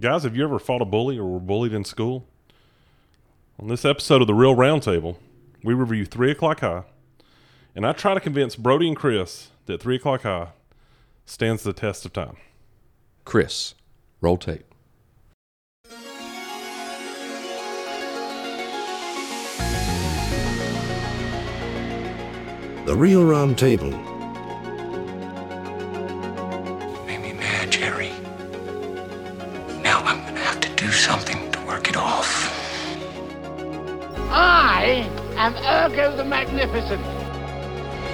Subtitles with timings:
[0.00, 2.26] Guys, have you ever fought a bully or were bullied in school?
[3.58, 5.16] On this episode of The Real Roundtable,
[5.62, 6.84] we review 3 O'Clock High,
[7.76, 10.48] and I try to convince Brodie and Chris that 3 O'Clock High
[11.26, 12.38] stands the test of time.
[13.26, 13.74] Chris,
[14.22, 14.64] roll tape.
[22.86, 23.58] The Real Round
[35.40, 37.02] am Ergo the Magnificent.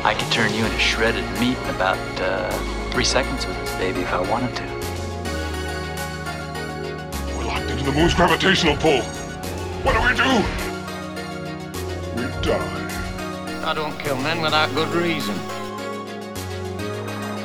[0.04, 2.50] I could turn you into shredded meat in about uh,
[2.90, 4.62] three seconds with this baby if I wanted to.
[7.36, 9.02] We're locked into the moon's gravitational pull.
[9.82, 10.44] What do we do?
[12.14, 13.62] We die.
[13.64, 15.34] I don't kill men without good reason.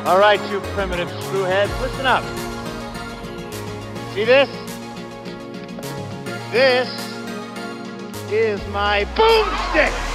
[0.05, 2.23] All right, you primitive screwheads, listen up.
[4.13, 4.49] See this?
[6.51, 7.10] This
[8.31, 10.07] is my boomstick.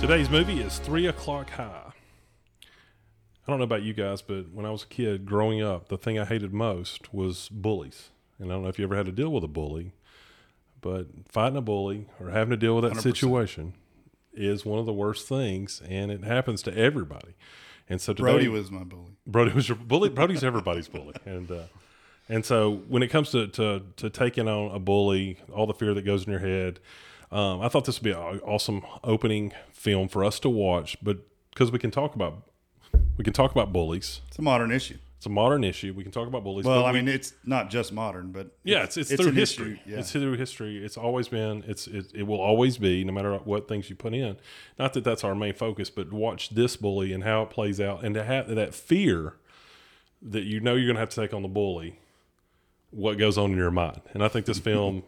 [0.00, 2.01] Today's movie is Three O'Clock High.
[3.46, 5.98] I don't know about you guys, but when I was a kid growing up, the
[5.98, 8.10] thing I hated most was bullies.
[8.38, 9.92] And I don't know if you ever had to deal with a bully,
[10.80, 13.02] but fighting a bully or having to deal with that 100%.
[13.02, 13.74] situation
[14.32, 17.34] is one of the worst things, and it happens to everybody.
[17.88, 19.16] And so today, Brodie was my bully.
[19.26, 20.08] Brodie was your bully.
[20.08, 21.64] Brodie's everybody's bully, and uh,
[22.28, 25.92] and so when it comes to, to to taking on a bully, all the fear
[25.94, 26.80] that goes in your head,
[27.30, 30.96] um, I thought this would be an awesome opening film for us to watch.
[31.02, 31.18] But
[31.50, 32.44] because we can talk about
[33.16, 34.96] we can talk about bullies, It's a modern issue.
[35.16, 35.92] it's a modern issue.
[35.94, 36.64] We can talk about bullies.
[36.64, 39.80] Well, I we- mean, it's not just modern, but yeah, it's it's, through an history.
[39.86, 39.98] Yeah.
[39.98, 40.84] It's through history.
[40.84, 41.62] It's always been.
[41.66, 44.36] It's it, it will always be, no matter what things you put in.
[44.78, 48.02] Not that that's our main focus, but watch this bully and how it plays out,
[48.04, 49.34] and to have that fear
[50.22, 51.98] that you know you're going to have to take on the bully.
[52.90, 55.02] What goes on in your mind, and I think this film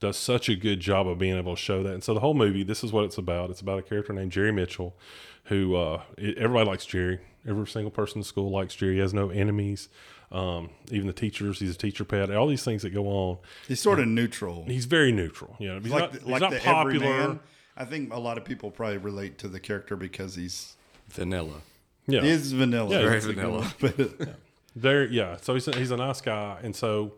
[0.00, 1.94] does such a good job of being able to show that.
[1.94, 3.50] And so the whole movie, this is what it's about.
[3.50, 4.96] It's about a character named Jerry Mitchell,
[5.44, 7.20] who uh, it- everybody likes Jerry.
[7.46, 8.94] Every single person in school likes Jerry.
[8.94, 9.88] He has no enemies.
[10.32, 12.30] Um, even the teachers, he's a teacher pet.
[12.34, 13.38] All these things that go on.
[13.68, 14.64] He's sort of neutral.
[14.66, 15.54] He's very neutral.
[15.60, 17.06] You know, he's like not, the, he's like not the popular.
[17.06, 17.40] everyman.
[17.76, 20.76] I think a lot of people probably relate to the character because he's
[21.10, 21.60] Vanilla.
[22.06, 22.90] Yeah, he is vanilla.
[22.90, 23.60] Yeah, Very That's vanilla.
[23.60, 23.72] one.
[23.80, 24.28] But
[24.76, 25.04] there.
[25.06, 27.12] Yeah, so he's a, he's a nice guy, and so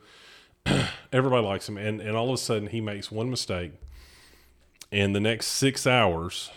[1.13, 1.77] everybody likes him.
[1.77, 3.73] And and all of a sudden, he makes one mistake,
[4.93, 6.51] and the next six hours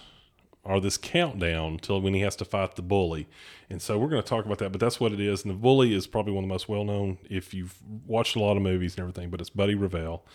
[0.65, 3.27] are this countdown till when he has to fight the bully.
[3.69, 5.43] And so we're going to talk about that, but that's what it is.
[5.43, 7.75] And the bully is probably one of the most well known if you've
[8.05, 9.29] watched a lot of movies and everything.
[9.29, 10.25] But it's Buddy Revell,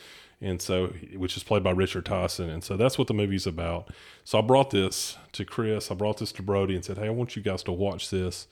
[0.40, 3.92] and so which is played by Richard Tyson, and so that's what the movie's about.
[4.24, 7.10] So I brought this to Chris, I brought this to Brodie, and said, "Hey, I
[7.10, 8.46] want you guys to watch this."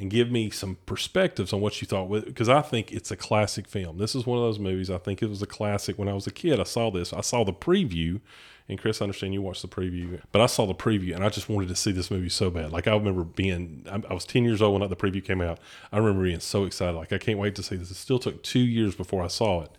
[0.00, 3.68] And give me some perspectives on what you thought because I think it's a classic
[3.68, 3.98] film.
[3.98, 4.88] This is one of those movies.
[4.88, 6.58] I think it was a classic when I was a kid.
[6.58, 7.12] I saw this.
[7.12, 8.20] I saw the preview,
[8.66, 11.28] and Chris, I understand you watched the preview, but I saw the preview and I
[11.28, 12.72] just wanted to see this movie so bad.
[12.72, 15.58] Like I remember being, I was ten years old when the preview came out.
[15.92, 16.96] I remember being so excited.
[16.96, 17.90] Like I can't wait to see this.
[17.90, 19.70] It still took two years before I saw it,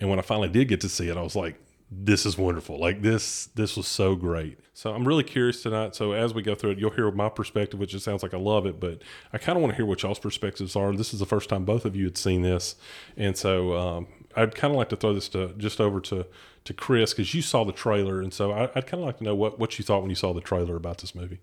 [0.00, 1.56] and when I finally did get to see it, I was like,
[1.90, 2.78] this is wonderful.
[2.78, 4.58] Like this, this was so great.
[4.74, 5.96] So I'm really curious tonight.
[5.96, 8.38] So as we go through it, you'll hear my perspective, which it sounds like I
[8.38, 9.02] love it, but
[9.32, 10.94] I kind of want to hear what y'all's perspectives are.
[10.94, 12.76] This is the first time both of you had seen this,
[13.16, 14.06] and so um,
[14.36, 16.26] I'd kind of like to throw this to just over to
[16.64, 19.24] to Chris because you saw the trailer, and so I, I'd kind of like to
[19.24, 21.40] know what what you thought when you saw the trailer about this movie.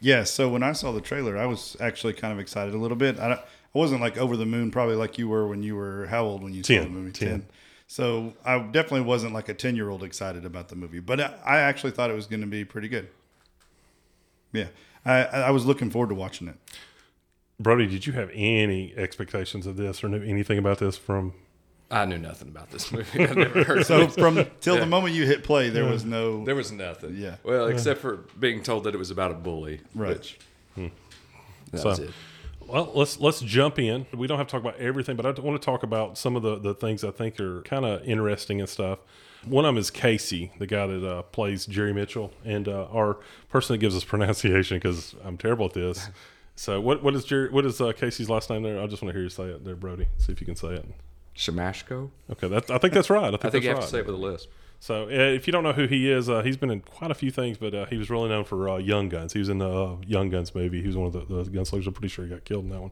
[0.00, 2.96] yeah, so when I saw the trailer, I was actually kind of excited a little
[2.96, 3.18] bit.
[3.18, 3.42] I, I
[3.72, 6.54] wasn't like over the moon, probably like you were when you were how old when
[6.54, 7.10] you saw the movie?
[7.10, 7.46] 10.
[7.86, 11.34] So I definitely wasn't like a ten year old excited about the movie, but I,
[11.44, 13.08] I actually thought it was going to be pretty good.
[14.52, 14.66] Yeah,
[15.04, 16.56] I, I was looking forward to watching it.
[17.60, 21.34] Brodie, did you have any expectations of this or knew anything about this from?
[21.90, 23.22] I knew nothing about this movie.
[23.24, 24.20] I've never heard So of it.
[24.20, 24.80] from till Yeah.
[24.80, 26.44] the moment you hit play, there was no.
[26.44, 27.16] There was nothing.
[27.16, 27.36] Yeah.
[27.44, 29.80] Well, except for being told that it was about a bully.
[29.94, 30.10] Right.
[30.16, 30.38] Which,
[30.74, 30.86] hmm,
[31.70, 32.10] that So- was it.
[32.66, 34.06] Well, let's let's jump in.
[34.14, 36.42] We don't have to talk about everything, but I want to talk about some of
[36.42, 39.00] the, the things I think are kind of interesting and stuff.
[39.44, 43.18] One of them is Casey, the guy that uh, plays Jerry Mitchell, and uh, our
[43.48, 46.08] person that gives us pronunciation because I'm terrible at this.
[46.56, 47.50] So, what what is Jerry?
[47.50, 48.80] What is uh, Casey's last name there?
[48.80, 50.06] I just want to hear you say it there, Brodie.
[50.18, 50.86] See if you can say it.
[51.36, 52.10] Siemaszko?
[52.30, 53.24] Okay, that, I think that's right.
[53.24, 53.84] I think, I think that's you have right.
[53.84, 54.50] to say it with a lisp.
[54.84, 57.14] So uh, if you don't know who he is, uh, he's been in quite a
[57.14, 59.32] few things, but uh, he was really known for uh, Young Guns.
[59.32, 60.82] He was in the uh, Young Guns movie.
[60.82, 61.86] He was one of the, the gunslingers.
[61.86, 62.90] I'm pretty sure he got killed in that one.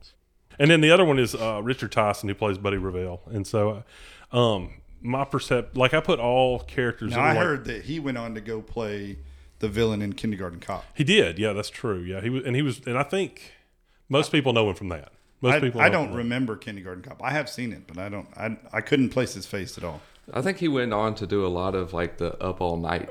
[0.58, 3.20] And then the other one is uh, Richard Tyson, who plays Buddy Revell.
[3.26, 3.84] And so,
[4.32, 7.10] um, my percept, like I put all characters.
[7.10, 9.18] Now I like- heard that he went on to go play
[9.58, 10.86] the villain in Kindergarten Cop.
[10.94, 11.38] he did.
[11.38, 11.98] Yeah, that's true.
[11.98, 13.52] Yeah, he was, and he was, and I think
[14.08, 15.12] most people know him from that.
[15.42, 15.82] Most I, people.
[15.82, 17.22] I don't remember Kindergarten Cop.
[17.22, 18.28] I have seen it, but I don't.
[18.34, 20.00] I I couldn't place his face at all.
[20.32, 23.10] I think he went on to do a lot of like the Up All Night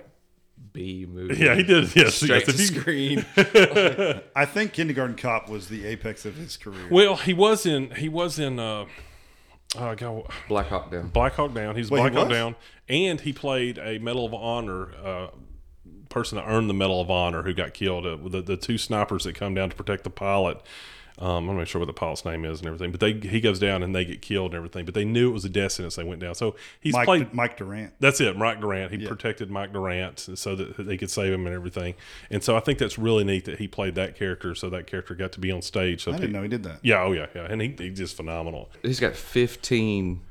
[0.73, 1.43] B movie.
[1.43, 1.95] Yeah, he did.
[1.95, 3.25] Yes, Straight yes, to if screen.
[4.35, 6.87] I think Kindergarten Cop was the apex of his career.
[6.89, 7.91] Well, he was in.
[7.91, 8.59] He was in.
[8.59, 8.85] Uh,
[9.75, 11.09] uh, go, Black Hawk Down.
[11.09, 11.75] Black Hawk Down.
[11.75, 12.37] He's Wait, he Black Hawk was?
[12.37, 12.55] Down,
[12.89, 15.27] and he played a Medal of Honor uh,
[16.09, 18.05] person that earned the Medal of Honor who got killed.
[18.05, 20.61] Uh, the the two snipers that come down to protect the pilot.
[21.21, 23.59] Um, I'm not sure what the pilot's name is and everything, but they he goes
[23.59, 24.85] down and they get killed and everything.
[24.85, 25.95] But they knew it was a death sentence.
[25.95, 26.33] They went down.
[26.33, 27.31] So he's Mike played.
[27.33, 27.93] Mike Durant.
[27.99, 28.91] That's it, Mike Durant.
[28.91, 29.07] He Yeah.
[29.09, 31.93] protected Mike Durant so that they could save him and everything.
[32.31, 35.13] And so I think that's really neat that he played that character, so that character
[35.13, 36.03] got to be on stage.
[36.03, 36.79] So I didn't know he did that.
[36.81, 38.71] Yeah, oh yeah, yeah, and he, he's just phenomenal.
[38.81, 40.21] He's got 15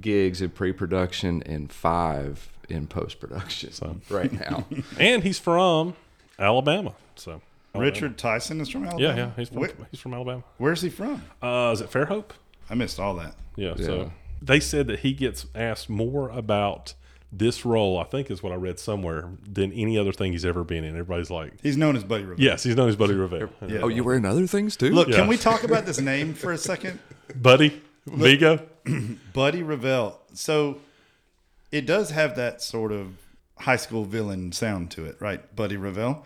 [0.00, 4.00] gigs in pre-production and five in post-production so.
[4.10, 4.66] right now.
[4.98, 5.94] and he's from
[6.40, 6.94] Alabama.
[7.14, 7.40] So
[7.74, 9.02] Richard Tyson is from Alabama.
[9.08, 10.42] yeah, yeah, he's from Where- he's from Alabama.
[10.58, 11.22] where's he from?
[11.42, 12.30] Uh, is it Fairhope?
[12.70, 13.34] I missed all that.
[13.56, 13.86] Yeah, Yeah.
[13.86, 16.94] So they said that he gets asked more about
[17.32, 17.98] this role.
[17.98, 20.90] I think is what I read somewhere than any other thing he's ever been in.
[20.90, 22.42] Everybody's like, He's known as Buddy Revell.
[22.44, 23.50] yes, he's known as Buddy Revere.
[23.66, 23.80] Yeah.
[23.82, 24.90] Oh, you were in other things too?
[24.90, 25.16] Look, Yeah.
[25.16, 27.00] can we talk about this name for a second?
[27.36, 28.60] Buddy Vigo.
[29.32, 30.20] Buddy Revell.
[30.34, 30.78] So
[31.72, 33.16] it does have that sort of
[33.58, 35.54] high school villain sound to it, right?
[35.56, 36.24] Buddy Revell.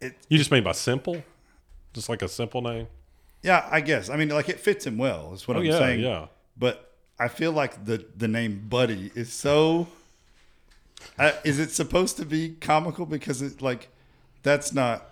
[0.00, 1.22] But it, You just mean by simple,
[1.92, 2.86] just like a simple name.
[3.42, 4.10] yeah, I guess.
[4.10, 5.32] I mean, like it fits him well.
[5.34, 6.00] Is what Oh I'm yeah, saying.
[6.00, 6.26] yeah.
[6.56, 9.86] But I feel like the the name Buddy is so.
[11.18, 13.88] Uh, is it supposed to be comical because it like
[14.42, 15.06] that's not.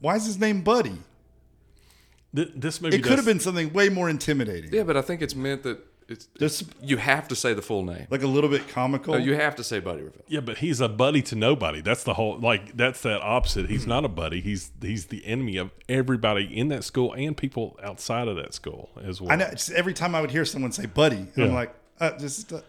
[0.00, 0.98] Why is his name Buddy?
[2.34, 4.72] Th- This movie It could have been something way more intimidating.
[4.72, 5.78] Yeah, but I think it's meant that
[6.10, 8.06] it's There's you have to say the full name.
[8.10, 9.14] like a little bit comical.
[9.14, 10.22] No, you have to say Buddy Revell.
[10.28, 11.80] Yeah, but he's a buddy to nobody.
[11.80, 13.70] That's the whole like that's that opposite.
[13.70, 14.40] He's not a buddy.
[14.40, 18.90] He's he's the enemy of everybody in that school and people outside of that school
[19.02, 19.30] as well.
[19.32, 19.50] I know.
[19.50, 21.54] Just every time I would hear someone say "buddy," and I'm Yeah.
[21.54, 22.52] like, uh, just.
[22.52, 22.60] Uh,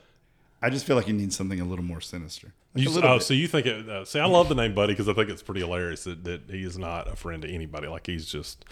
[0.63, 2.53] I just feel like you need something a little more sinister.
[2.75, 3.23] Like You, a little oh, bit.
[3.23, 3.89] so you think it?
[3.89, 6.41] Uh, see, I love the name Buddy because I think it's pretty hilarious that, that
[6.51, 7.87] he is not a friend to anybody.
[7.87, 8.63] Like he's just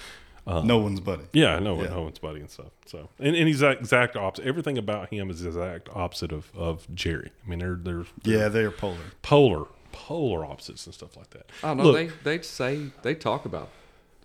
[0.48, 1.24] no one's buddy.
[1.34, 1.92] yeah, no one, Yeah.
[1.92, 2.72] no one's buddy and stuff.
[2.86, 4.46] So and, and he's the exact opposite.
[4.48, 7.32] Everything about him is the exact opposite of, of Jerry.
[7.46, 8.98] I mean, they're they're, they're Yeah, they are polar.
[9.22, 11.50] polar polar opposites and stuff like that.
[11.64, 11.84] I don't know.
[11.86, 13.70] Look, they they say they talk about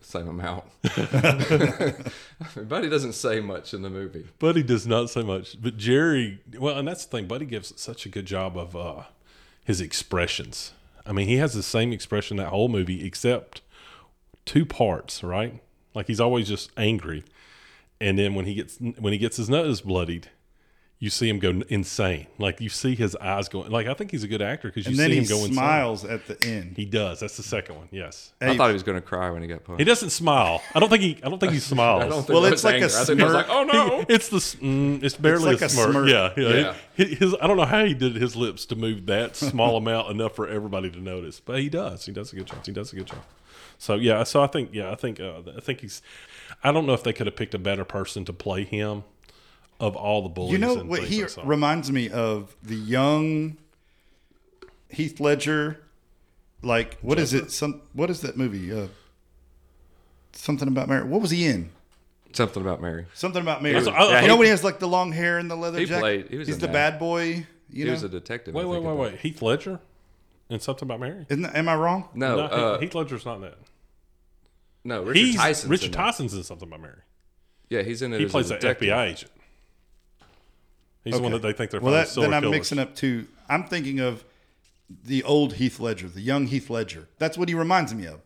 [0.00, 0.64] the same amount.
[2.68, 4.26] Buddy doesn't say much in the movie.
[4.38, 6.40] Buddy does not say much, but Jerry.
[6.58, 7.26] Well, and that's the thing.
[7.26, 9.02] Buddy gives such a good job of uh,
[9.64, 10.72] his expressions.
[11.06, 13.62] I mean, he has the same expression that whole movie, except
[14.44, 15.22] two parts.
[15.24, 15.60] Right?
[15.94, 17.24] Like he's always just angry,
[18.00, 20.28] and then when he gets when he gets his nose bloodied,
[20.98, 22.26] you see him go insane.
[22.38, 23.70] Like you see his eyes going.
[23.70, 25.52] Like I think he's a good actor because you then see he him go insane.
[25.54, 26.76] smiles at the end.
[26.76, 27.20] He does.
[27.20, 27.88] That's the second one.
[27.92, 28.32] Yes.
[28.40, 29.80] I thought he was going to cry when he got punched.
[29.80, 30.62] He doesn't smile.
[30.74, 31.18] I don't think he.
[31.22, 32.02] I don't think he smiles.
[32.02, 32.96] I don't think Well, it's was like a anger.
[32.96, 33.56] I think I was like, smirk.
[33.58, 34.04] oh no.
[34.08, 35.90] It's the s- mm, it's barely like a, a smirk.
[35.90, 36.08] smirk.
[36.08, 36.48] Yeah, yeah.
[36.54, 36.74] Yeah.
[36.96, 40.10] Hi- His, I don't know how he did his lips to move that small amount
[40.10, 42.04] enough for everybody to notice, but he does.
[42.06, 42.64] He does a good job.
[42.66, 43.22] He does a good job.
[43.84, 46.00] So yeah, so I think yeah, I think uh, I think he's.
[46.62, 49.04] I don't know if they could have picked a better person to play him
[49.78, 50.52] of all the bullies.
[50.52, 53.58] You know what he I reminds me of the young
[54.88, 55.82] Heath Ledger.
[56.62, 57.50] Like what is it?
[57.50, 58.72] Some what is that movie?
[58.72, 58.86] Uh,
[60.32, 61.04] something about Mary.
[61.06, 61.68] What was he in?
[62.32, 63.04] Something about Mary.
[63.12, 63.74] Something about Mary.
[63.74, 65.78] That's- I- you I- know when he has like the long hair and the leather
[65.78, 66.00] He jacket.
[66.00, 66.72] played- he was He's the that.
[66.72, 67.46] bad boy.
[67.68, 68.54] You he was a detective.
[68.54, 69.18] Wait, wait, wait, wait.
[69.20, 69.78] Heath Ledger
[70.48, 71.26] and something about Mary.
[71.28, 72.08] Isn't that, am I wrong?
[72.14, 73.58] No, no, uh, Heath Ledger's not in that.
[74.84, 75.02] No.
[75.02, 75.94] Richard He's Tyson's Richard in it.
[75.96, 77.00] Tyson's in something by Mary.
[77.70, 78.18] Yeah, he's in it.
[78.20, 78.88] He as plays the detective.
[78.88, 79.30] FBI agent.
[81.04, 82.56] He's the one that they think they're well, finding that, then I'm killers.
[82.56, 83.26] mixing up two.
[83.48, 84.24] I'm thinking of
[85.04, 87.08] the old Heath Ledger, the young Heath Ledger.
[87.18, 88.20] That's what he reminds me of.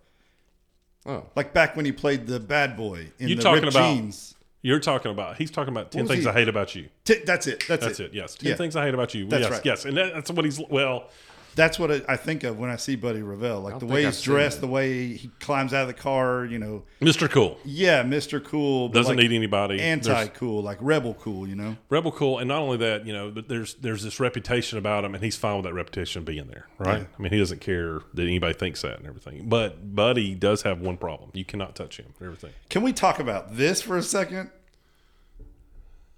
[1.06, 3.94] Oh, Like back when he played the bad boy in You the talking ripped about-
[3.94, 4.34] jeans.
[4.60, 5.36] You're talking about.
[5.38, 6.28] He's talking about ten things he?
[6.28, 6.88] I hate about you.
[7.04, 7.64] T- that's it.
[7.68, 8.12] That's, That's it.
[8.12, 8.56] Yes, ten Yeah.
[8.56, 9.26] things I hate about you.
[9.26, 9.64] That's yes, right.
[9.64, 10.60] yes, and that, that's what he's.
[10.68, 11.08] Well,
[11.54, 13.60] That's what I, I think of when I see Buddy Revell.
[13.60, 16.44] Like the think way I've he's dressed, the way he climbs out of the car.
[16.44, 17.28] You know, Mr.
[17.30, 19.80] Cool yeah, Mister Cool, doesn't like need anybody.
[19.80, 21.46] Anti cool, like rebel cool.
[21.46, 24.78] You know, rebel cool, and not only that, you know, but there's there's this reputation
[24.78, 27.00] about him, and he's fine with that reputation being there, right?
[27.00, 27.06] Yeah.
[27.18, 29.48] I mean, he doesn't care that anybody thinks that and everything.
[29.48, 32.06] But Buddy does have one problem: you cannot touch him.
[32.18, 32.52] and Everything.
[32.68, 34.50] can we talk about this for a second?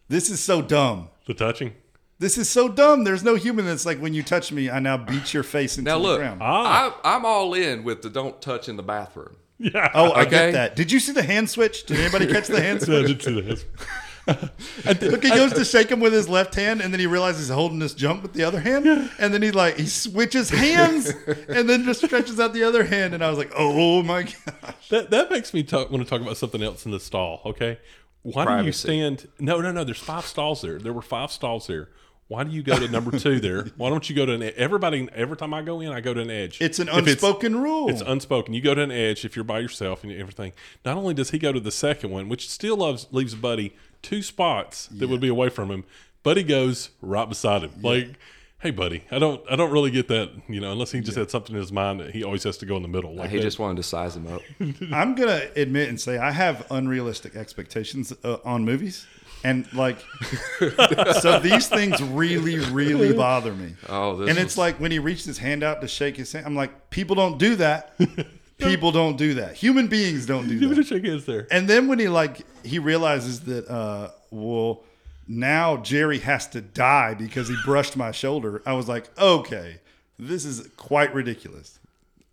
[0.09, 1.09] This is so dumb.
[1.27, 1.75] The touching.
[2.21, 3.03] This is so dumb.
[3.05, 5.91] There's no human that's like when you touch me, I now beat your face into
[5.91, 6.41] Now the look, ground.
[6.43, 7.01] Ah.
[7.03, 9.37] I, I'm all in with the don't touch in the bathroom.
[9.59, 9.91] Yeah.
[9.95, 10.31] Oh, I Okay.
[10.31, 10.77] get that.
[10.77, 11.85] Did you see the hand switch?
[11.87, 13.07] Did anybody catch the hand switch?
[13.07, 13.19] I switch?
[13.19, 13.65] did see
[14.27, 15.03] that.
[15.11, 17.55] Look, he goes to shake him with his left hand, and then he realizes he's
[17.55, 18.87] holding this jump with the other hand,
[19.19, 21.09] and then he like he switches hands,
[21.49, 24.89] and then just stretches out the other hand, and I was like, oh my gosh.
[24.91, 27.41] That that makes me talk, want to talk about something else in the stall.
[27.47, 27.79] Okay,
[28.23, 29.27] why do you stand?
[29.39, 29.85] No, no, no.
[29.85, 30.79] There's five stalls there.
[30.79, 31.89] There were five stalls there.
[32.31, 33.65] Why do you go to number two there?
[33.77, 35.09] Why don't you go to an e- everybody?
[35.13, 36.61] Every time I go in, I go to an edge.
[36.61, 37.91] It's an If unspoken rule.
[37.91, 38.55] It's unspoken.
[38.55, 40.53] You go to an edge if you're by yourself and everything.
[40.85, 44.23] Not only does he go to the second one, which still loves, leaves Buddy two
[44.23, 45.83] spots that would be away from him.
[46.23, 47.73] Buddy goes right beside him.
[47.83, 48.11] Like,
[48.61, 50.31] hey, buddy, I don't, I don't really get that.
[50.49, 52.67] You know, unless he just had something in his mind that he always has to
[52.67, 53.13] go in the middle.
[53.13, 53.43] Like he that.
[53.43, 54.41] just wanted to size him up.
[54.93, 59.05] I'm gonna admit and say I have unrealistic expectations uh, on movies,
[59.45, 59.99] and like,
[61.21, 63.75] so these things really, really bother me.
[63.89, 66.33] Oh, this and it's was- like when he reached his hand out to shake his
[66.33, 67.95] hand, I'm like, people don't do that.
[68.59, 69.55] People don't do that.
[69.55, 70.87] Human beings don't do Give it a that.
[70.87, 71.47] shake hands there.
[71.51, 74.83] And then when he like he realizes that uh well
[75.27, 79.79] now Jerry has to die because he brushed my shoulder, I was like, okay,
[80.19, 81.79] this is quite ridiculous.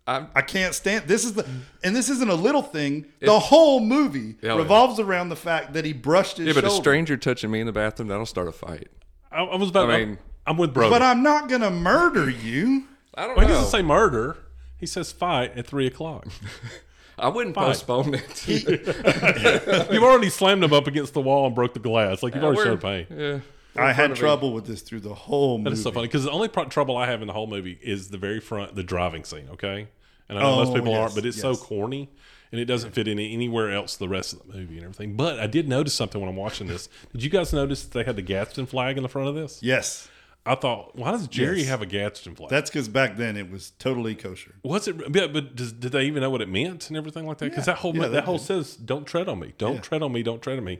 [0.08, 1.46] I'm, I can't stand this is the
[1.84, 3.06] and this isn't a little thing.
[3.20, 4.58] The whole movie Yeah, yeah.
[4.58, 7.66] revolves around the fact that he brushed his yeah, but a stranger touching me in
[7.66, 8.88] the bathroom that'll start a fight.
[9.30, 9.90] I, I was about.
[9.90, 10.88] I I mean- mean, I'm with bro.
[10.88, 12.84] But I'm not gonna murder you.
[13.14, 14.38] I don't well, he doesn't say murder.
[14.78, 16.26] He says fight at three o'clock.
[17.18, 17.66] I wouldn't Fight.
[17.66, 18.48] postpone it.
[19.92, 22.22] you've already slammed him up against the wall and broke the glass.
[22.22, 23.06] Like you've already We're- showed pain.
[23.10, 23.40] Yeah.
[23.76, 24.20] I had of me.
[24.20, 25.70] trouble with this through the whole movie.
[25.70, 27.78] That is so funny because the only pro- trouble I have in the whole movie
[27.82, 29.48] is the very front, the driving scene.
[29.52, 29.86] Okay,
[30.28, 32.10] and I know most Oh, people yes, aren't, but it's so corny
[32.52, 35.16] and it doesn't fit in anywhere else the rest of the movie and everything.
[35.16, 36.88] But I did notice something when I'm watching this.
[37.12, 39.62] Did you guys notice that they had the Gadsden flag in the front of this?
[39.62, 40.08] Yes.
[40.46, 41.68] I thought, why does Jerry Yes.
[41.68, 42.48] have a Gadsden flag?
[42.48, 44.54] That's because back then it was totally kosher.
[44.62, 45.12] Was it?
[45.12, 47.50] But, but does, did they even know what it meant and everything like that?
[47.50, 47.74] Because Yeah.
[47.74, 49.80] that whole Yeah, they that whole says, "Don't tread on me, don't Yeah.
[49.80, 50.78] tread on me, don't tread on me,"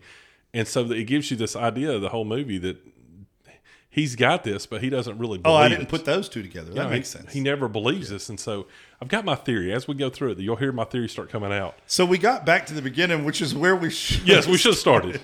[0.54, 2.78] and so it gives you this idea of the whole movie that
[3.90, 5.40] he's got this, but he doesn't really.
[5.44, 5.88] Oh, I didn't it.
[5.88, 6.70] put those two together.
[6.70, 7.32] That No, makes he, sense.
[7.32, 8.66] He never believes this, and so
[9.00, 9.72] I've got my theory.
[9.72, 11.74] As we go through it, you'll hear my theory start coming out.
[11.86, 14.72] so we got back to the beginning, which is where we should Yes, we should
[14.72, 15.20] have started.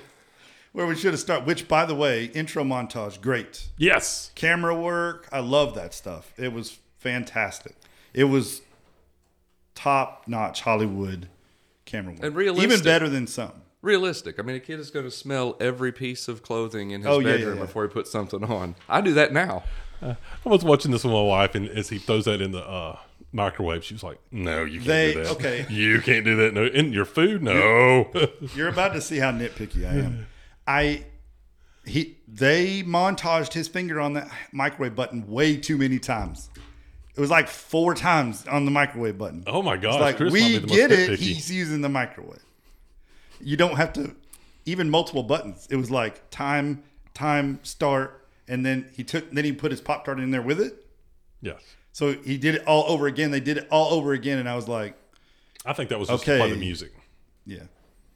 [0.73, 1.47] where we should have started.
[1.47, 3.69] Which, by the way, intro montage, great.
[3.77, 5.29] Yes, camera work.
[5.33, 6.33] I love that stuff.
[6.39, 7.75] It was fantastic.
[8.13, 8.63] It was
[9.75, 11.29] top notch Hollywood
[11.85, 12.23] camera work.
[12.25, 12.71] And realistic.
[12.73, 13.53] Even better than some.
[13.85, 14.39] Realistic.
[14.39, 17.19] I mean, a kid is going to smell every piece of clothing in his Oh,
[17.21, 17.65] yeah, yeah, bedroom yeah.
[17.67, 18.75] before he puts something on.
[18.89, 19.63] I do that now.
[20.03, 22.99] I was watching this with my wife, and as he throws that in the uh,
[23.33, 25.31] microwave, she was like, "No, you can't They- do that.
[25.33, 25.67] okay.
[25.71, 26.53] you can't do that.
[26.53, 28.11] No, in your food, no."
[28.55, 30.27] You're about to see how nitpicky I am.
[30.67, 31.05] I
[31.87, 36.51] he they montaged his finger on that microwave button way too many times.
[37.17, 39.45] It was like four times on the microwave button.
[39.47, 41.11] oh my gosh, It's like Chris might we be the most get it.
[41.11, 41.17] nitpicky.
[41.19, 42.43] He's using the microwave.
[43.41, 44.15] You don't have to
[44.67, 45.67] even multiple buttons.
[45.71, 46.83] It was like time,
[47.15, 49.31] time, start, and then he took.
[49.31, 50.87] Then he put his pop tart in there with it.
[51.41, 51.61] yes.
[51.93, 53.31] So he did it all over again.
[53.31, 54.97] They did it all over again, and I was like,
[55.65, 56.41] I think that was just Okay.
[56.41, 56.93] by the music.
[57.47, 57.61] yeah.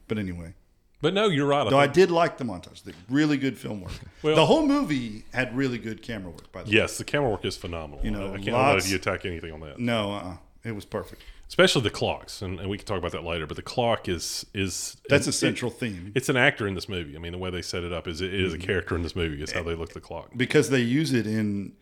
[0.09, 0.53] But anyway,
[1.01, 1.65] But no, you're right.
[1.65, 2.83] I though I did like the montage.
[2.83, 3.93] The really good film work.
[4.21, 6.51] Well- the whole movie had really good camera work.
[6.51, 8.03] By the way, yes, the camera work is phenomenal.
[8.03, 9.79] You know, I can't lots- let you attack anything on that.
[9.79, 11.21] no, uh, it was perfect.
[11.49, 13.45] Especially the clocks, and, and we can talk about that later.
[13.47, 16.87] But the clock is is That's a it- central theme It's an actor in this
[16.87, 17.15] movie.
[17.15, 18.65] I mean, the way they set it up is it is a Mm-hmm.
[18.65, 19.41] character in this movie.
[19.41, 20.29] Is how they look at the clock.
[20.37, 21.73] because they use it in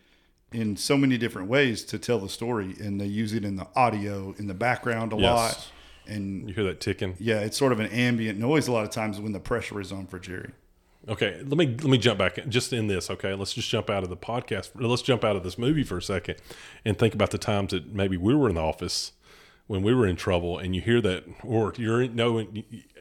[0.54, 3.68] in so many different ways to tell the story, and they use it in the
[3.76, 5.24] audio in the background a Yes.
[5.36, 5.72] lot,
[6.08, 7.16] and You hear that ticking?
[7.20, 9.92] yeah, it's sort of an ambient noise a lot of times when the pressure is
[9.92, 10.52] on for Jerry.
[11.10, 13.10] Okay, let me let me jump back just in this.
[13.10, 14.70] Okay, let's just jump out of the podcast.
[14.76, 16.36] Let's jump out of this movie for a second
[16.86, 19.12] and think about the times that maybe we were in the office
[19.68, 22.46] when we were in trouble, and you hear that, or you're in, no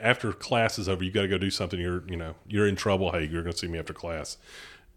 [0.01, 1.81] after class is over, you got to go do something.
[1.81, 3.13] You're you know you're in trouble.
[3.13, 4.37] Hey, you're going to see me after class.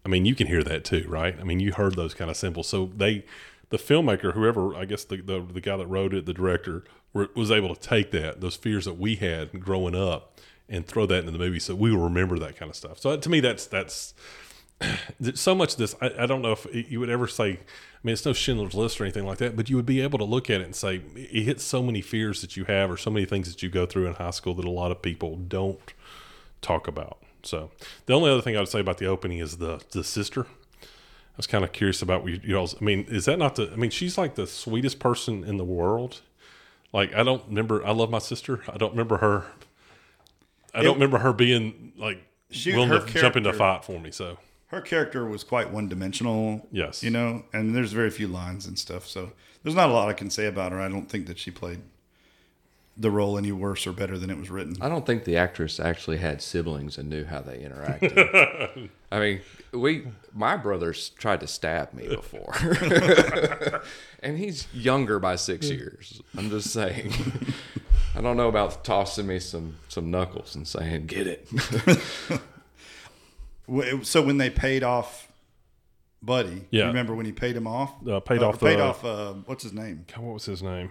[0.04, 1.38] I mean, you can hear that too, right?
[1.38, 2.68] I mean, you heard those kind of symbols.
[2.68, 3.24] So they,
[3.68, 7.28] the filmmaker, whoever I guess the the, the guy that wrote it, the director, were,
[7.34, 11.20] was able to take that those fears that we had growing up and throw that
[11.20, 12.98] into the movie, so we will remember that kind of stuff.
[12.98, 14.14] So to me, that's that's
[15.34, 15.94] so much of this.
[16.00, 17.50] I, I don't know if you would ever say.
[17.52, 20.18] I mean, it's no Schindler's List or anything like that, but you would be able
[20.18, 22.96] to look at it and say it hits so many fears that you have, or
[22.96, 25.36] so many things that you go through in high school that a lot of people
[25.36, 25.92] don't
[26.62, 27.18] talk about.
[27.42, 27.70] So
[28.06, 30.46] the only other thing I would say about the opening is the the sister.
[30.82, 32.58] I was kind of curious about what you.
[32.58, 33.70] I mean, is that not the?
[33.72, 36.20] I mean, she's like the sweetest person in the world.
[36.92, 37.84] Like I don't remember.
[37.86, 38.62] I love my sister.
[38.68, 39.44] I don't remember her.
[40.74, 44.10] I don't remember her being like She- willing to jump into fight for me.
[44.10, 44.38] So
[44.70, 46.66] her character was quite one dimensional.
[46.70, 47.02] Yes.
[47.02, 49.06] You know, and there's very few lines and stuff.
[49.06, 50.80] So there's not a lot I can say about her.
[50.80, 51.80] I don't think that she played
[52.96, 54.76] the role any worse or better than it was written.
[54.80, 58.90] I don't think the actress actually had siblings and knew how they interacted.
[59.12, 59.40] I mean,
[59.72, 62.54] we my brothers tried to stab me before,
[64.22, 66.20] and he's younger by six years.
[66.36, 67.12] I'm just saying.
[68.14, 71.48] I don't know about tossing me some some knuckles and saying get it.
[74.02, 75.28] So when they paid off
[76.22, 76.82] Buddy, Yeah.
[76.82, 77.94] you remember when he paid him off?
[78.06, 79.04] Uh, paid off paid the- off.
[79.04, 80.04] Uh, what's his name?
[80.14, 80.90] God, what was his name?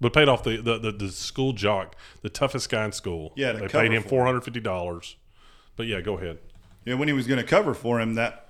[0.00, 3.32] But paid off the, the, the, the school jock, the toughest guy in school.
[3.36, 5.14] Yeah, they paid him four hundred fifty dollars.
[5.76, 6.38] But yeah, go ahead.
[6.84, 8.48] Yeah, when he was going to cover for him, that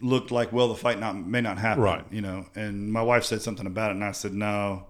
[0.00, 2.04] looked like well, the fight not may not happen, Right.
[2.10, 4.86] You know, and my wife said something about it, and I said no,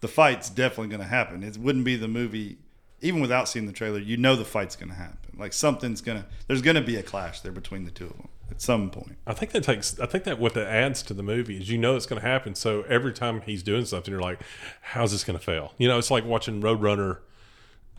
[0.00, 1.42] the fight's definitely going to happen.
[1.42, 2.56] It wouldn't be the movie,
[3.02, 3.98] even without seeing the trailer.
[3.98, 5.18] You know, the fight's going to happen.
[5.36, 8.60] Like something's gonna, there's to be a clash there between the two of them at
[8.60, 9.16] some point.
[9.26, 9.98] I think that takes.
[9.98, 12.26] I think that what that adds to the movie is you know it's going to
[12.26, 12.54] happen.
[12.54, 14.40] So every time he's doing something, you're like,
[14.82, 17.18] "How's this going to fail?" You know, it's like watching Roadrunner.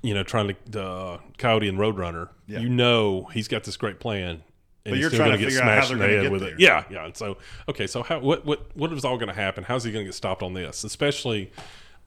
[0.04, 2.30] You know, trying to uh, Coyote and Roadrunner.
[2.46, 2.60] Yeah.
[2.60, 4.42] You know he's got this great plan, and
[4.84, 6.24] But he's you're trying gonna to get figure out how smashed they're in the gonna
[6.24, 6.54] head with there.
[6.54, 6.60] it.
[6.60, 7.06] Yeah, yeah.
[7.06, 7.38] And so,
[7.70, 9.64] okay, so how what what what is all going to happen?
[9.64, 10.84] How's he going to get stopped on this?
[10.84, 11.52] Especially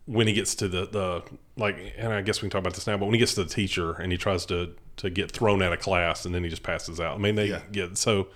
[0.06, 1.22] when he gets to the the
[1.56, 2.96] like, and I guess we can talk about this now.
[2.96, 5.72] But when he gets to the teacher and he tries to to get thrown out
[5.72, 7.16] of class, and then he just passes out.
[7.16, 7.60] I mean, they Yeah.
[7.70, 8.28] get so.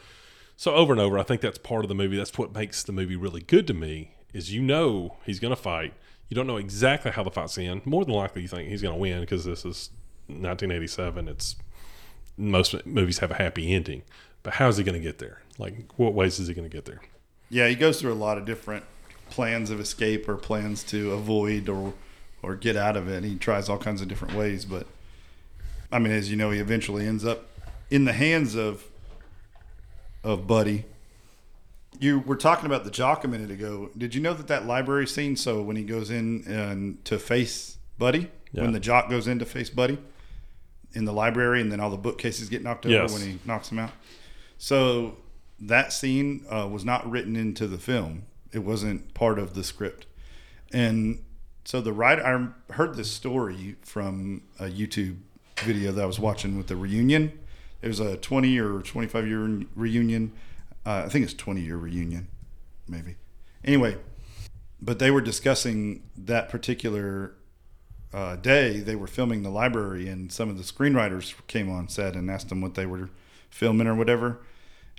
[0.56, 2.18] So over and over, I think that's part of the movie.
[2.18, 4.10] That's what makes the movie really good to me.
[4.34, 5.94] Is you know he's going to fight.
[6.28, 7.86] You don't know exactly how the fight's end.
[7.86, 9.88] More than likely, you think he's going to win because this is
[10.28, 11.28] 1987.
[11.28, 11.56] It's
[12.36, 14.02] most movies have a happy ending,
[14.42, 15.40] but how's he going to get there?
[15.58, 17.00] Like, what ways is he going to get there?
[17.48, 18.84] Yeah, he goes through a lot of different
[19.30, 21.94] plans of escape or plans to avoid or
[22.42, 23.22] or get out of it.
[23.24, 24.86] He tries all kinds of different ways, but
[25.92, 27.46] I mean, as you know, he eventually ends up
[27.90, 28.84] in the hands of
[30.24, 30.84] of Buddy.
[31.98, 33.90] You were talking about the jock a minute ago.
[33.96, 35.36] Did you know that that library scene?
[35.36, 38.62] So when he goes in and to face Buddy, Yeah.
[38.62, 39.98] when the jock goes in to face Buddy
[40.94, 43.12] in the library, and then all the bookcases get knocked over Yes.
[43.12, 43.92] when he knocks him out.
[44.58, 45.16] So
[45.60, 48.22] that scene uh, was not written into the film.
[48.52, 50.06] It wasn't part of the script,
[50.72, 51.22] and
[51.64, 52.24] so the writer.
[52.24, 55.18] I heard this story from a YouTube
[55.58, 57.38] video that I was watching with the reunion.
[57.82, 60.32] It was a 20 or 25 year reunion.
[60.84, 62.28] Uh, I think it's 20 year reunion,
[62.88, 63.16] maybe.
[63.64, 63.98] Anyway,
[64.80, 67.34] but they were discussing that particular
[68.12, 68.80] uh, day.
[68.80, 72.48] They were filming the library, and some of the screenwriters came on set and asked
[72.48, 73.10] them what they were
[73.50, 74.40] filming or whatever.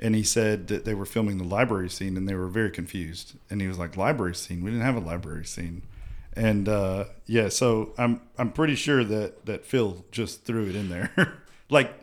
[0.01, 3.35] And he said that they were filming the library scene, and they were very confused.
[3.49, 4.63] And he was like, "Library scene?
[4.63, 5.83] We didn't have a library scene."
[6.33, 10.89] And uh, yeah, so I'm I'm pretty sure that that Phil just threw it in
[10.89, 11.11] there,
[11.69, 11.93] like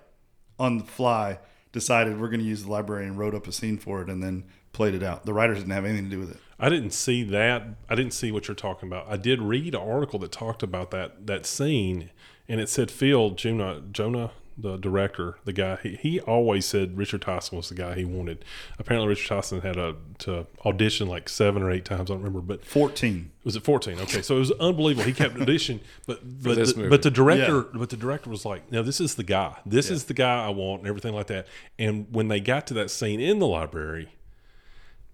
[0.58, 1.38] on the fly,
[1.72, 4.22] decided we're going to use the library and wrote up a scene for it, and
[4.22, 5.24] then played it out.
[5.24, 6.38] The writers didn't have anything to do with it.
[6.58, 7.64] I didn't see that.
[7.88, 9.06] I didn't see what you're talking about.
[9.08, 12.10] I did read an article that talked about that that scene,
[12.48, 15.78] and it said Phil Jonah Jonah, the director, the guy.
[15.82, 18.44] He, he always said Richard Tyson was the guy he wanted.
[18.78, 22.10] Apparently, Richard Tyson had a to audition like seven or eight times.
[22.10, 23.30] I don't remember, but Fourteen.
[23.44, 24.00] was it 14?
[24.00, 25.04] Okay, so it was unbelievable.
[25.06, 28.82] He kept auditioning, but but the, but the director but the director was like, "No,
[28.82, 29.56] this is the guy.
[29.64, 29.94] This Yeah.
[29.94, 31.46] is the guy I want," and everything like that.
[31.78, 34.08] And when they got to that scene in the library,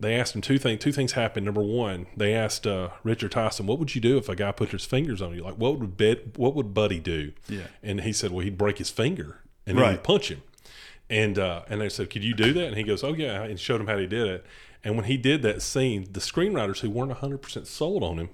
[0.04, 0.80] they asked him two things.
[0.82, 1.44] Two things happened.
[1.46, 4.70] Number one, they asked uh, Richard Tyson, "What would you do if a guy put
[4.70, 5.42] his fingers on you?
[5.42, 7.66] Like, what would Bed, what would Buddy do?" Yeah.
[7.82, 9.92] and he said, "Well, he'd break his finger and then Right.
[9.92, 10.42] he'd punch him."
[11.10, 13.58] And uh, and they said, "Could you do that?" And he goes, "Oh yeah," and
[13.58, 14.46] showed him how he did it.
[14.82, 18.28] And when he did that scene, the screenwriters who weren't hundred percent sold on him,